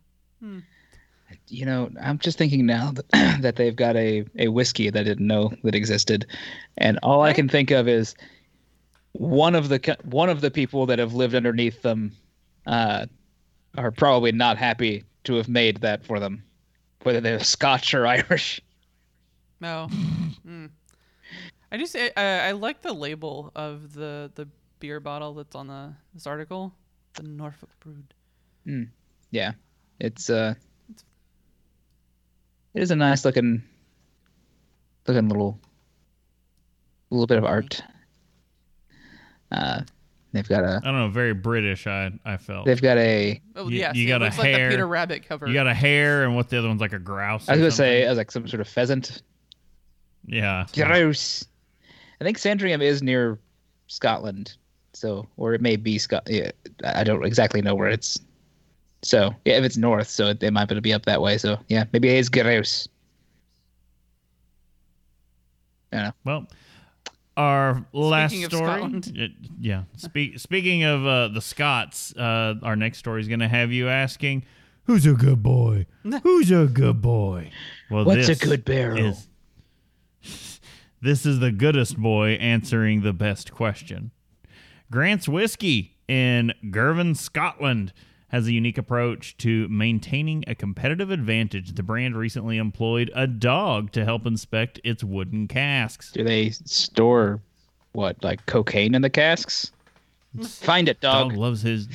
You 1.48 1.66
know, 1.66 1.90
I'm 2.02 2.20
just 2.20 2.38
thinking 2.38 2.66
now 2.66 2.92
that, 2.92 3.10
that 3.42 3.56
they've 3.56 3.76
got 3.76 3.96
a, 3.96 4.26
a 4.38 4.48
whiskey 4.48 4.90
that 4.90 5.00
I 5.00 5.04
didn't 5.04 5.28
know 5.28 5.52
that 5.64 5.76
existed, 5.76 6.28
and 6.78 7.00
all 7.04 7.22
I 7.22 7.34
can 7.34 7.50
think 7.50 7.72
of 7.72 7.88
is 7.88 8.16
one 9.14 9.56
of 9.56 9.70
the 9.70 9.98
one 10.04 10.30
of 10.30 10.42
the 10.42 10.52
people 10.52 10.86
that 10.88 11.00
have 11.00 11.14
lived 11.14 11.36
underneath 11.36 11.82
them 11.82 12.12
uh, 12.68 13.06
are 13.78 13.92
probably 13.92 14.32
not 14.32 14.58
happy 14.58 15.04
to 15.24 15.36
have 15.36 15.50
made 15.50 15.78
that 15.82 16.06
for 16.06 16.20
them, 16.20 16.44
whether 17.04 17.22
they're 17.22 17.40
Scotch 17.44 17.94
or 17.94 18.06
Irish. 18.06 18.62
No. 19.60 19.88
Mm. 20.46 20.70
I 21.72 21.84
say 21.86 22.12
I, 22.16 22.50
I 22.50 22.52
like 22.52 22.82
the 22.82 22.94
label 22.94 23.52
of 23.56 23.94
the 23.94 24.32
the 24.36 24.48
beer 24.86 25.00
bottle 25.00 25.34
that's 25.34 25.56
on 25.56 25.66
the 25.66 25.92
this 26.14 26.28
article, 26.28 26.72
the 27.16 27.24
Norfolk 27.24 27.70
Brood. 27.80 28.14
Yeah, 29.32 29.54
it's 30.00 30.30
uh, 30.30 30.54
it 32.76 32.84
is 32.84 32.92
a 32.92 32.96
nice 32.96 33.26
looking, 33.26 33.64
looking 35.08 35.28
little, 35.28 35.60
little 37.10 37.26
bit 37.26 37.40
of 37.40 37.46
art. 37.46 37.82
Uh, 39.52 39.82
they've 40.34 40.48
got 40.48 40.64
a, 40.64 40.80
I 40.84 40.86
don't 40.86 40.96
know, 41.00 41.10
very 41.10 41.34
British. 41.34 41.88
I 41.88 42.12
I 42.24 42.38
felt. 42.38 42.66
they've 42.68 42.82
got 42.82 42.98
a. 43.00 43.42
Oh 43.56 43.68
You- 43.68 43.80
yes, 43.80 43.96
you 43.96 44.06
it 44.06 44.10
got 44.10 44.22
a 44.22 44.26
looks 44.26 44.38
like 44.38 44.48
hair. 44.50 44.70
the 44.70 44.76
Peter 44.76 44.88
Rabbit 44.88 45.28
cover. 45.28 45.48
You 45.48 45.54
got 45.56 45.66
a 45.68 45.74
hare, 45.74 46.26
and 46.26 46.36
what 46.36 46.50
the 46.50 46.60
other 46.60 46.68
one's 46.68 46.82
like 46.82 46.94
a 46.94 47.00
grouse. 47.00 47.50
I 47.50 47.54
was 47.54 47.60
or 47.60 47.62
gonna 47.64 47.72
say, 47.72 48.02
something. 48.02 48.12
as 48.12 48.18
like 48.20 48.32
some 48.32 48.48
sort 48.48 48.62
of 48.62 48.68
pheasant. 48.68 49.24
yeah. 50.28 50.66
Grouse. 50.76 51.46
I 52.22 52.24
think 52.24 52.38
Sandringham 52.38 52.82
is 52.84 53.02
near 53.04 53.40
Scotland, 53.88 54.58
so 54.96 55.28
or 55.38 55.54
it 55.54 55.62
may 55.62 55.76
be 55.76 55.98
Scot. 55.98 56.24
Yeah, 56.28 56.52
I 56.84 57.04
don't 57.04 57.24
exactly 57.26 57.62
know 57.62 57.76
where 57.76 57.90
it's. 57.90 58.20
So 59.04 59.36
yeah, 59.46 59.58
if 59.58 59.64
it's 59.64 59.78
north, 59.78 60.08
so 60.08 60.28
it, 60.30 60.42
it 60.42 60.52
might 60.52 60.66
be 60.82 60.94
up 60.94 61.06
that 61.06 61.22
way. 61.22 61.38
So 61.38 61.58
yeah, 61.68 61.84
maybe 61.94 62.10
it 62.10 62.18
is 62.18 62.30
gross. 62.30 62.88
Well, 66.26 66.48
our 67.38 67.86
last 67.94 68.34
of 68.36 68.44
story. 68.52 68.66
Scotland. 68.66 69.12
it- 69.16 69.32
yeah. 69.60 69.84
Speak, 69.98 70.40
speaking 70.40 70.84
of 70.84 71.06
uh, 71.06 71.28
the 71.30 71.42
Scots, 71.42 72.14
uh, 72.16 72.56
our 72.64 72.76
next 72.76 72.98
story 73.00 73.22
is 73.22 73.28
going 73.28 73.40
to 73.40 73.48
have 73.48 73.72
you 73.72 73.88
asking, 73.88 74.44
"Who's 74.86 75.06
a 75.06 75.14
good 75.14 75.42
boy? 75.44 75.86
Who's 76.24 76.52
a 76.52 76.66
good 76.66 77.02
boy?" 77.02 77.52
Well, 77.90 78.06
What's 78.06 78.28
a 78.30 78.36
good 78.36 78.66
barrel? 78.66 78.98
is- 79.06 79.30
this 81.02 81.26
is 81.26 81.40
the 81.40 81.52
goodest 81.52 81.98
boy 81.98 82.32
answering 82.32 83.02
the 83.02 83.14
best 83.14 83.52
question. 83.54 84.12
Grant's 84.92 85.28
Whiskey 85.28 85.98
in 86.08 86.54
Girvan, 86.72 87.16
Scotland, 87.16 87.94
has 88.30 88.48
a 88.48 88.52
unique 88.54 88.78
approach 88.78 89.38
to 89.38 89.68
maintaining 89.70 90.44
a 90.48 90.56
competitive 90.56 91.12
advantage. 91.12 91.74
The 91.76 91.84
brand 91.84 92.18
recently 92.18 92.58
employed 92.58 93.12
a 93.16 93.28
dog 93.28 93.92
to 93.94 94.04
help 94.04 94.26
inspect 94.26 94.80
its 94.84 95.04
wooden 95.04 95.48
casks. 95.48 96.12
Do 96.12 96.24
they 96.24 96.50
store 96.50 97.42
what 97.94 98.22
like 98.24 98.46
cocaine 98.46 98.94
in 98.94 99.02
the 99.02 99.10
casks? 99.10 99.72
Find 100.44 100.90
it, 100.90 101.00
dog. 101.00 101.30
Dog 101.30 101.38
loves 101.38 101.62
his 101.62 101.88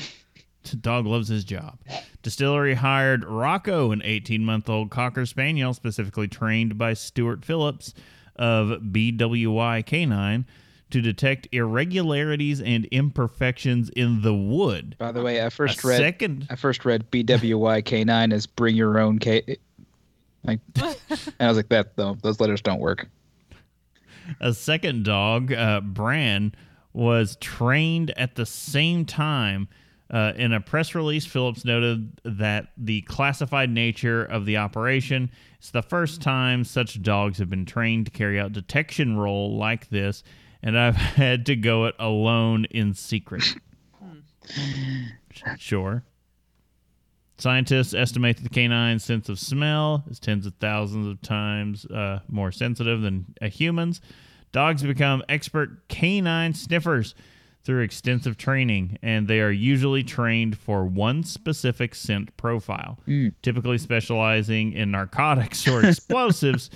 dog 0.81 1.07
loves 1.07 1.29
his 1.29 1.45
job. 1.45 1.79
Distillery 2.23 2.75
hired 2.75 3.25
Rocco, 3.25 3.93
an 3.93 4.01
18-month-old 4.01 4.91
cocker 4.91 5.27
spaniel 5.27 5.75
specifically 5.75 6.29
trained 6.29 6.77
by 6.79 6.95
Stuart 6.95 7.45
Phillips 7.45 7.95
of 8.37 8.81
BWY 8.81 9.85
Canine 9.85 10.47
to 10.91 11.01
detect 11.01 11.49
irregularities 11.53 12.61
and 12.61 12.85
imperfections 12.87 13.91
in 13.91 14.23
the 14.23 14.35
wood. 14.35 14.97
By 14.99 15.13
the 15.13 15.23
way, 15.23 15.41
I 15.41 15.47
A 15.47 15.51
first 15.51 15.83
read 15.85 15.99
second 15.99 16.47
I 16.51 16.57
first 16.57 16.85
read 16.85 17.11
BWY 17.11 17.83
K9 17.85 18.33
as 18.33 18.47
bring 18.47 18.77
your 18.77 18.99
own 18.99 19.19
K. 19.19 19.57
Like, 20.45 20.61
and 20.77 20.97
I 21.39 21.49
was 21.49 21.57
like, 21.57 21.69
that 21.69 21.97
though 21.97 22.17
those 22.23 22.41
letters 22.41 22.61
don't 22.61 22.81
work. 22.81 23.09
a 24.41 24.55
second 24.55 25.05
dog, 25.05 25.53
uh, 25.53 25.81
Bran, 25.81 26.55
was 26.93 27.37
trained 27.37 28.13
at 28.17 28.35
the 28.35 28.47
same 28.47 29.05
time. 29.05 29.69
Uh, 30.11 30.33
in 30.35 30.53
a 30.53 30.61
press 30.61 30.97
release, 30.97 31.25
Phillips 31.25 31.65
noted 31.65 32.21
that 32.25 32.73
the 32.77 33.03
classified 33.03 33.71
nature 33.71 34.25
of 34.25 34.45
the 34.45 34.57
operation 34.57 35.31
is 35.63 35.71
the 35.71 35.83
first 35.83 36.21
time 36.21 36.65
such 36.65 37.01
dogs 37.01 37.39
have 37.39 37.49
been 37.49 37.65
trained 37.65 38.07
to 38.07 38.11
carry 38.11 38.41
out 38.41 38.53
detection 38.53 39.17
role 39.17 39.57
like 39.57 39.89
this, 39.91 40.25
and 40.63 40.79
I've 40.79 40.97
had 40.97 41.47
to 41.47 41.57
go 41.57 41.87
it 41.87 41.95
alone 41.99 42.67
in 42.67 42.95
secret. 42.95 43.45
sure. 45.59 46.05
Scientists 47.39 47.95
estimate 47.95 48.37
that 48.37 48.43
the 48.43 48.51
canine's 48.51 49.03
sense 49.03 49.29
of 49.31 49.39
smell 49.39 50.05
is 50.11 50.19
tens 50.19 50.45
of 50.45 50.55
thousands 50.61 51.07
of 51.07 51.23
times 51.23 51.87
uh, 51.87 52.21
more 52.29 52.53
sensitive 52.53 53.01
than 53.01 53.35
a 53.41 53.49
human's. 53.49 54.03
Dogs 54.53 54.83
become 54.83 55.23
expert 55.29 55.89
canine 55.89 56.53
sniffers. 56.53 57.15
Through 57.65 57.83
extensive 57.83 58.37
training, 58.37 58.99
and 59.03 59.29
they 59.29 59.41
are 59.41 59.51
usually 59.51 60.03
trained 60.03 60.57
for 60.57 60.85
one 60.85 61.23
specific 61.23 61.95
scent 61.95 62.35
profile, 62.37 62.99
hmm. 63.05 63.29
typically 63.43 63.79
specializing 63.79 64.73
in 64.73 64.91
narcotics 64.91 65.69
or 65.69 65.85
explosives. 65.87 66.71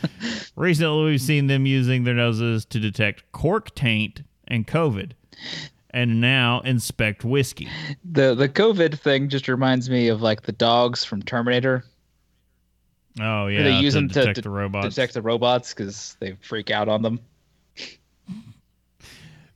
Recently, 0.56 1.04
we've 1.04 1.20
seen 1.20 1.46
them 1.46 1.66
using 1.66 2.04
their 2.04 2.14
noses 2.14 2.64
to 2.66 2.78
detect 2.78 3.30
cork 3.32 3.74
taint 3.74 4.22
and 4.46 4.66
COVID, 4.66 5.12
and 5.90 6.20
now 6.20 6.60
inspect 6.60 7.24
whiskey. 7.24 7.68
The 8.04 8.34
the 8.34 8.48
COVID 8.48 8.98
thing 8.98 9.28
just 9.28 9.48
reminds 9.48 9.88
me 9.88 10.08
of 10.08 10.20
like 10.20 10.42
the 10.42 10.52
dogs 10.52 11.04
from 11.04 11.22
Terminator. 11.22 11.84
Oh 13.20 13.46
yeah, 13.46 13.60
where 13.60 13.64
they 13.64 13.78
use 13.78 13.94
to 13.94 14.00
them 14.00 14.08
to 14.10 14.20
detect 14.20 14.42
the 14.42 14.50
robots. 14.50 14.94
detect 14.94 15.14
the 15.14 15.22
robots 15.22 15.72
because 15.72 16.16
they 16.20 16.36
freak 16.42 16.70
out 16.70 16.88
on 16.88 17.00
them. 17.00 17.20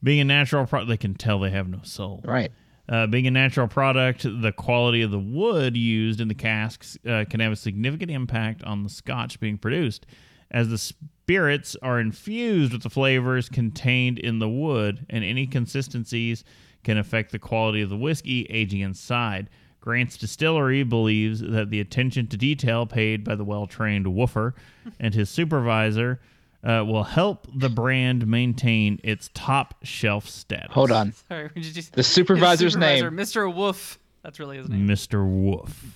Being 0.09 0.21
a 0.21 0.25
natural 0.25 0.65
product, 0.65 0.89
they 0.89 0.97
can 0.97 1.13
tell 1.13 1.39
they 1.39 1.51
have 1.51 1.69
no 1.69 1.81
soul. 1.83 2.23
Right. 2.25 2.51
Uh, 2.89 3.07
being 3.07 3.27
a 3.27 3.31
natural 3.31 3.69
product, 3.69 4.23
the 4.23 4.53
quality 4.53 5.03
of 5.03 5.11
the 5.11 5.19
wood 5.19 5.77
used 5.77 6.19
in 6.19 6.29
the 6.29 6.35
casks 6.35 6.97
uh, 7.07 7.27
can 7.29 7.41
have 7.41 7.53
a 7.53 7.57
significant 7.57 8.11
impact 8.11 8.63
on 8.65 8.85
the 8.85 8.89
scotch 8.89 9.39
being 9.39 9.59
produced, 9.59 10.07
as 10.51 10.71
the 10.71 10.79
spirits 10.79 11.77
are 11.83 12.01
infused 12.01 12.73
with 12.73 12.85
the 12.85 12.89
flavors 12.89 13.51
contained 13.51 14.19
in 14.19 14.39
the 14.39 14.49
wood, 14.49 15.05
and 15.11 15.25
any 15.25 15.47
consistencies 15.47 16.43
can 16.85 16.97
affect 16.97 17.31
the 17.31 17.39
quality 17.39 17.83
of 17.83 17.91
the 17.91 17.97
whiskey 17.99 18.47
aging 18.49 18.81
inside. 18.81 19.51
Grant's 19.79 20.17
Distillery 20.17 20.85
believes 20.85 21.43
that 21.43 21.69
the 21.69 21.81
attention 21.81 22.29
to 22.29 22.39
detail 22.39 22.87
paid 22.87 23.25
by 23.25 23.35
the 23.35 23.45
well 23.45 23.67
trained 23.67 24.07
woofer 24.07 24.55
and 24.99 25.13
his 25.13 25.29
supervisor 25.29 26.19
uh, 26.65 26.85
will 26.87 27.05
help 27.05 27.47
the 27.55 27.69
brand 27.69 28.27
maintain 28.27 29.01
its 29.05 29.31
top 29.35 29.75
shelf 29.85 30.29
status. 30.29 30.73
Hold 30.73 30.91
on. 30.91 31.13
Sorry, 31.29 31.51
did 31.55 31.77
you 31.77 31.83
The 31.93 32.03
supervisor's 32.03 32.73
supervisor, 32.75 33.11
name. 33.11 33.19
Mr. 33.19 33.53
Wolf. 33.55 33.99
That's 34.23 34.41
really 34.41 34.57
his 34.59 34.69
name. 34.69 34.87
Mr. 34.87 35.25
Woof. 35.27 35.95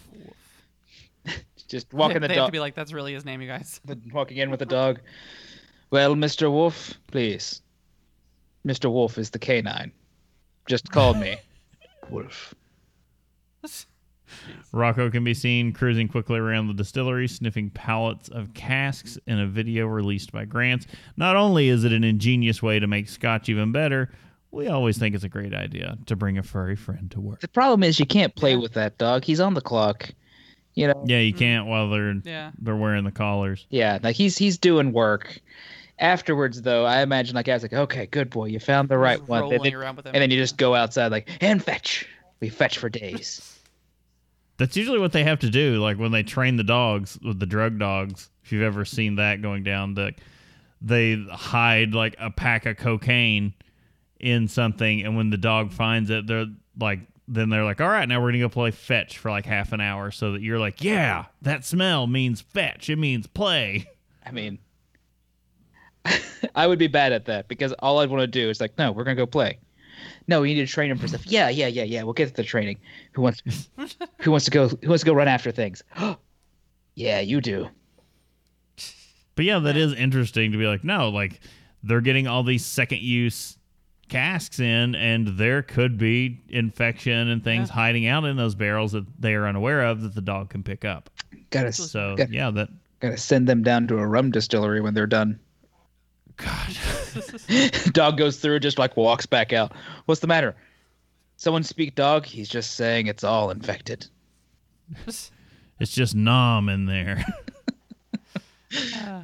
Just 1.68 1.92
walking 1.92 2.20
the 2.20 2.28
they 2.28 2.34
have 2.34 2.42
to 2.42 2.46
dog. 2.46 2.52
be 2.52 2.60
like, 2.60 2.74
that's 2.74 2.92
really 2.92 3.12
his 3.14 3.24
name, 3.24 3.40
you 3.42 3.48
guys. 3.48 3.80
Walking 4.12 4.36
in 4.38 4.50
with 4.50 4.62
a 4.62 4.66
dog. 4.66 5.00
Well, 5.90 6.14
Mr. 6.14 6.50
Wolf, 6.50 6.94
please. 7.08 7.60
Mr. 8.66 8.90
Wolf 8.90 9.18
is 9.18 9.30
the 9.30 9.38
canine. 9.38 9.90
Just 10.66 10.90
call 10.90 11.14
me 11.14 11.36
Wolf. 12.10 12.54
Rocco 14.73 15.11
can 15.11 15.23
be 15.23 15.35
seen 15.35 15.73
cruising 15.73 16.09
quickly 16.09 16.39
around 16.39 16.66
the 16.68 16.75
distillery, 16.75 17.29
sniffing 17.29 17.70
pallets 17.70 18.29
of 18.31 18.55
casks 18.55 19.18
in 19.27 19.39
a 19.39 19.47
video 19.47 19.87
released 19.87 20.33
by 20.33 20.45
Grants. 20.47 20.87
Not 21.16 21.37
only 21.37 21.68
is 21.68 21.85
it 21.85 21.93
an 21.93 22.05
ingenious 22.05 22.62
way 22.62 22.79
to 22.79 22.87
make 22.87 23.09
scotch 23.09 23.49
even 23.51 23.70
better, 23.73 24.11
we 24.51 24.68
always 24.68 24.99
think 24.99 25.14
it's 25.14 25.25
a 25.25 25.29
great 25.29 25.55
idea 25.55 25.97
to 26.07 26.16
bring 26.16 26.39
a 26.39 26.43
furry 26.43 26.77
friend 26.77 27.11
to 27.11 27.20
work. 27.20 27.41
The 27.41 27.49
problem 27.49 27.83
is 27.83 27.99
you 28.01 28.07
can't 28.07 28.35
play 28.35 28.57
with 28.57 28.73
that 28.75 28.97
dog. 28.99 29.25
He's 29.25 29.41
on 29.41 29.55
the 29.55 29.61
clock. 29.61 30.11
You 30.75 30.87
know. 30.87 31.05
Yeah, 31.07 31.18
you 31.18 31.35
can't 31.35 31.66
while 31.66 31.91
they're 31.91 32.14
Yeah. 32.25 32.51
they're 32.59 32.77
wearing 32.77 33.05
the 33.05 33.11
collars. 33.12 33.66
Yeah, 33.68 33.99
like 34.03 34.16
he's 34.16 34.39
he's 34.39 34.57
doing 34.57 34.93
work. 34.93 35.39
Afterwards, 35.99 36.62
though, 36.62 36.87
I 36.87 37.03
imagine 37.03 37.37
like 37.37 37.47
I 37.49 37.53
was 37.55 37.62
like, 37.62 37.75
okay, 37.75 38.07
good 38.07 38.31
boy, 38.31 38.47
you 38.47 38.59
found 38.59 38.89
the 38.89 38.97
right 38.97 39.18
Just 39.18 39.29
one. 39.29 39.43
rolling 39.43 39.57
And 39.57 39.64
then, 39.66 39.75
around 39.75 39.97
with 39.97 40.07
him. 40.07 40.14
and 40.14 40.23
then 40.23 40.31
you 40.31 40.39
just 40.39 40.57
go 40.57 40.75
outside 40.75 41.12
like 41.12 41.29
and 41.43 41.62
fetch. 41.62 42.07
We 42.41 42.49
fetch 42.49 42.79
for 42.79 42.89
days. 42.89 43.49
That's 44.62 44.76
usually 44.76 45.00
what 45.00 45.10
they 45.10 45.24
have 45.24 45.40
to 45.40 45.50
do. 45.50 45.80
Like 45.80 45.98
when 45.98 46.12
they 46.12 46.22
train 46.22 46.54
the 46.54 46.62
dogs 46.62 47.18
with 47.20 47.40
the 47.40 47.46
drug 47.46 47.80
dogs. 47.80 48.30
If 48.44 48.52
you've 48.52 48.62
ever 48.62 48.84
seen 48.84 49.16
that 49.16 49.42
going 49.42 49.64
down, 49.64 49.94
the 49.94 50.12
they 50.80 51.16
hide 51.16 51.94
like 51.94 52.14
a 52.20 52.30
pack 52.30 52.64
of 52.66 52.76
cocaine 52.76 53.54
in 54.20 54.46
something, 54.46 55.02
and 55.02 55.16
when 55.16 55.30
the 55.30 55.36
dog 55.36 55.72
finds 55.72 56.10
it, 56.10 56.28
they're 56.28 56.46
like, 56.78 57.00
then 57.26 57.50
they're 57.50 57.64
like, 57.64 57.80
all 57.80 57.88
right, 57.88 58.08
now 58.08 58.20
we're 58.20 58.28
gonna 58.28 58.38
go 58.38 58.48
play 58.48 58.70
fetch 58.70 59.18
for 59.18 59.32
like 59.32 59.46
half 59.46 59.72
an 59.72 59.80
hour, 59.80 60.12
so 60.12 60.30
that 60.30 60.42
you're 60.42 60.60
like, 60.60 60.84
yeah, 60.84 61.24
that 61.40 61.64
smell 61.64 62.06
means 62.06 62.40
fetch. 62.40 62.88
It 62.88 63.00
means 63.00 63.26
play. 63.26 63.90
I 64.24 64.30
mean, 64.30 64.60
I 66.54 66.68
would 66.68 66.78
be 66.78 66.86
bad 66.86 67.12
at 67.12 67.24
that 67.24 67.48
because 67.48 67.72
all 67.80 67.98
I'd 67.98 68.10
want 68.10 68.20
to 68.20 68.28
do 68.28 68.48
is 68.48 68.60
like, 68.60 68.78
no, 68.78 68.92
we're 68.92 69.02
gonna 69.02 69.16
go 69.16 69.26
play. 69.26 69.58
No, 70.28 70.40
we 70.40 70.55
need 70.55 70.66
to 70.66 70.72
train 70.72 70.90
him 70.90 70.98
for 70.98 71.09
stuff. 71.09 71.26
Yeah, 71.26 71.48
yeah, 71.48 71.66
yeah, 71.66 71.84
yeah. 71.84 72.03
We'll 72.03 72.12
get 72.12 72.28
to 72.28 72.34
the 72.34 72.42
training. 72.44 72.78
Who 73.12 73.22
wants? 73.22 73.42
who 74.20 74.30
wants 74.30 74.44
to 74.46 74.50
go? 74.50 74.68
Who 74.68 74.88
wants 74.88 75.03
to 75.03 75.07
go 75.07 75.12
run 75.14 75.28
after 75.28 75.50
things? 75.50 75.82
yeah, 76.94 77.20
you 77.20 77.40
do. 77.40 77.68
But 79.34 79.44
yeah, 79.46 79.59
that 79.61 79.76
is 79.76 79.94
interesting 79.94 80.53
to 80.53 80.59
be 80.59 80.66
like, 80.66 80.84
no, 80.84 81.09
like 81.09 81.40
they're 81.82 82.00
getting 82.00 82.26
all 82.26 82.42
these 82.42 82.64
second 82.64 83.00
use 83.00 83.57
casks 84.09 84.61
in, 84.61 84.94
and 84.94 85.26
there 85.38 85.62
could 85.62 85.96
be 85.96 86.40
infection 86.50 87.28
and 87.28 87.42
things 87.42 87.68
Yeah. 87.70 87.74
hiding 87.74 88.07
out 88.07 88.24
in 88.24 88.36
those 88.36 88.55
barrels 88.55 88.92
that 88.92 89.07
they 89.18 89.34
are 89.34 89.46
unaware 89.46 89.82
of 89.86 90.03
that 90.03 90.14
the 90.14 90.20
dog 90.20 90.50
can 90.50 90.62
pick 90.62 90.84
up. 90.84 91.09
Gotta 91.50 91.72
So 91.72 92.14
gotta, 92.16 92.32
yeah, 92.32 92.50
that 92.50 92.68
gotta 93.00 93.16
send 93.16 93.48
them 93.48 93.62
down 93.62 93.86
to 93.88 93.96
a 93.98 94.07
rum 94.07 94.30
distillery 94.30 94.80
when 94.82 94.92
they're 94.92 95.07
done. 95.07 95.40
God, 96.37 96.76
dog 97.93 98.16
goes 98.16 98.39
through, 98.39 98.61
just 98.61 98.78
like 98.78 98.97
walks 98.97 99.26
back 99.26 99.53
out. 99.53 99.72
What's 100.07 100.20
the 100.20 100.26
matter? 100.26 100.55
Someone 101.37 101.62
speak 101.62 101.95
dog. 101.95 102.26
He's 102.26 102.49
just 102.49 102.74
saying 102.74 103.07
it's 103.07 103.24
all 103.24 103.51
infected. 103.51 104.07
it's 105.07 105.30
just 105.80 106.14
nom 106.14 106.68
in 106.68 106.87
there. 106.87 107.24
Uh, 108.97 109.22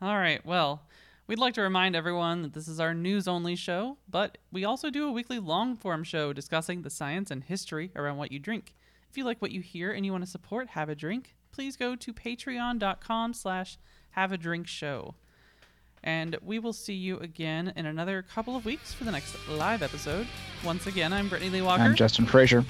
all 0.00 0.16
right. 0.16 0.42
Well, 0.46 0.80
we'd 1.26 1.38
like 1.38 1.52
to 1.52 1.60
remind 1.60 1.94
everyone 1.94 2.40
that 2.40 2.54
this 2.54 2.66
is 2.66 2.80
our 2.80 2.94
news 2.94 3.28
only 3.28 3.56
show, 3.56 3.98
but 4.08 4.38
we 4.50 4.64
also 4.64 4.88
do 4.88 5.06
a 5.06 5.12
weekly 5.12 5.38
long 5.38 5.76
form 5.76 6.02
show 6.02 6.32
discussing 6.32 6.80
the 6.80 6.88
science 6.88 7.30
and 7.30 7.44
history 7.44 7.90
around 7.94 8.16
what 8.16 8.32
you 8.32 8.38
drink. 8.38 8.74
If 9.10 9.18
you 9.18 9.24
like 9.24 9.42
what 9.42 9.50
you 9.50 9.60
hear 9.60 9.92
and 9.92 10.06
you 10.06 10.12
want 10.12 10.24
to 10.24 10.30
support 10.30 10.68
Have 10.68 10.88
a 10.88 10.94
Drink, 10.94 11.34
please 11.52 11.76
go 11.76 11.94
to 11.94 12.12
patreon.com 12.14 13.34
slash 13.34 13.76
have 14.12 14.32
a 14.32 14.38
drink 14.38 14.66
show. 14.66 15.14
And 16.04 16.36
we 16.42 16.58
will 16.58 16.72
see 16.74 16.92
you 16.94 17.18
again 17.18 17.72
in 17.76 17.86
another 17.86 18.22
couple 18.22 18.54
of 18.56 18.64
weeks 18.66 18.92
for 18.92 19.04
the 19.04 19.10
next 19.10 19.36
live 19.48 19.82
episode. 19.82 20.26
Once 20.62 20.86
again, 20.86 21.12
I'm 21.14 21.28
Brittany 21.28 21.50
Lee 21.50 21.62
Walker. 21.62 21.82
I'm 21.82 21.94
Justin 21.94 22.26
Frazier. 22.26 22.62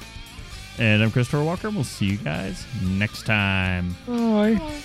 and 0.78 1.02
I'm 1.02 1.10
Christopher 1.10 1.42
Walker. 1.42 1.68
We'll 1.70 1.82
see 1.84 2.06
you 2.06 2.16
guys 2.16 2.64
next 2.82 3.26
time. 3.26 3.96
Bye. 4.06 4.54
Diamond 4.54 4.84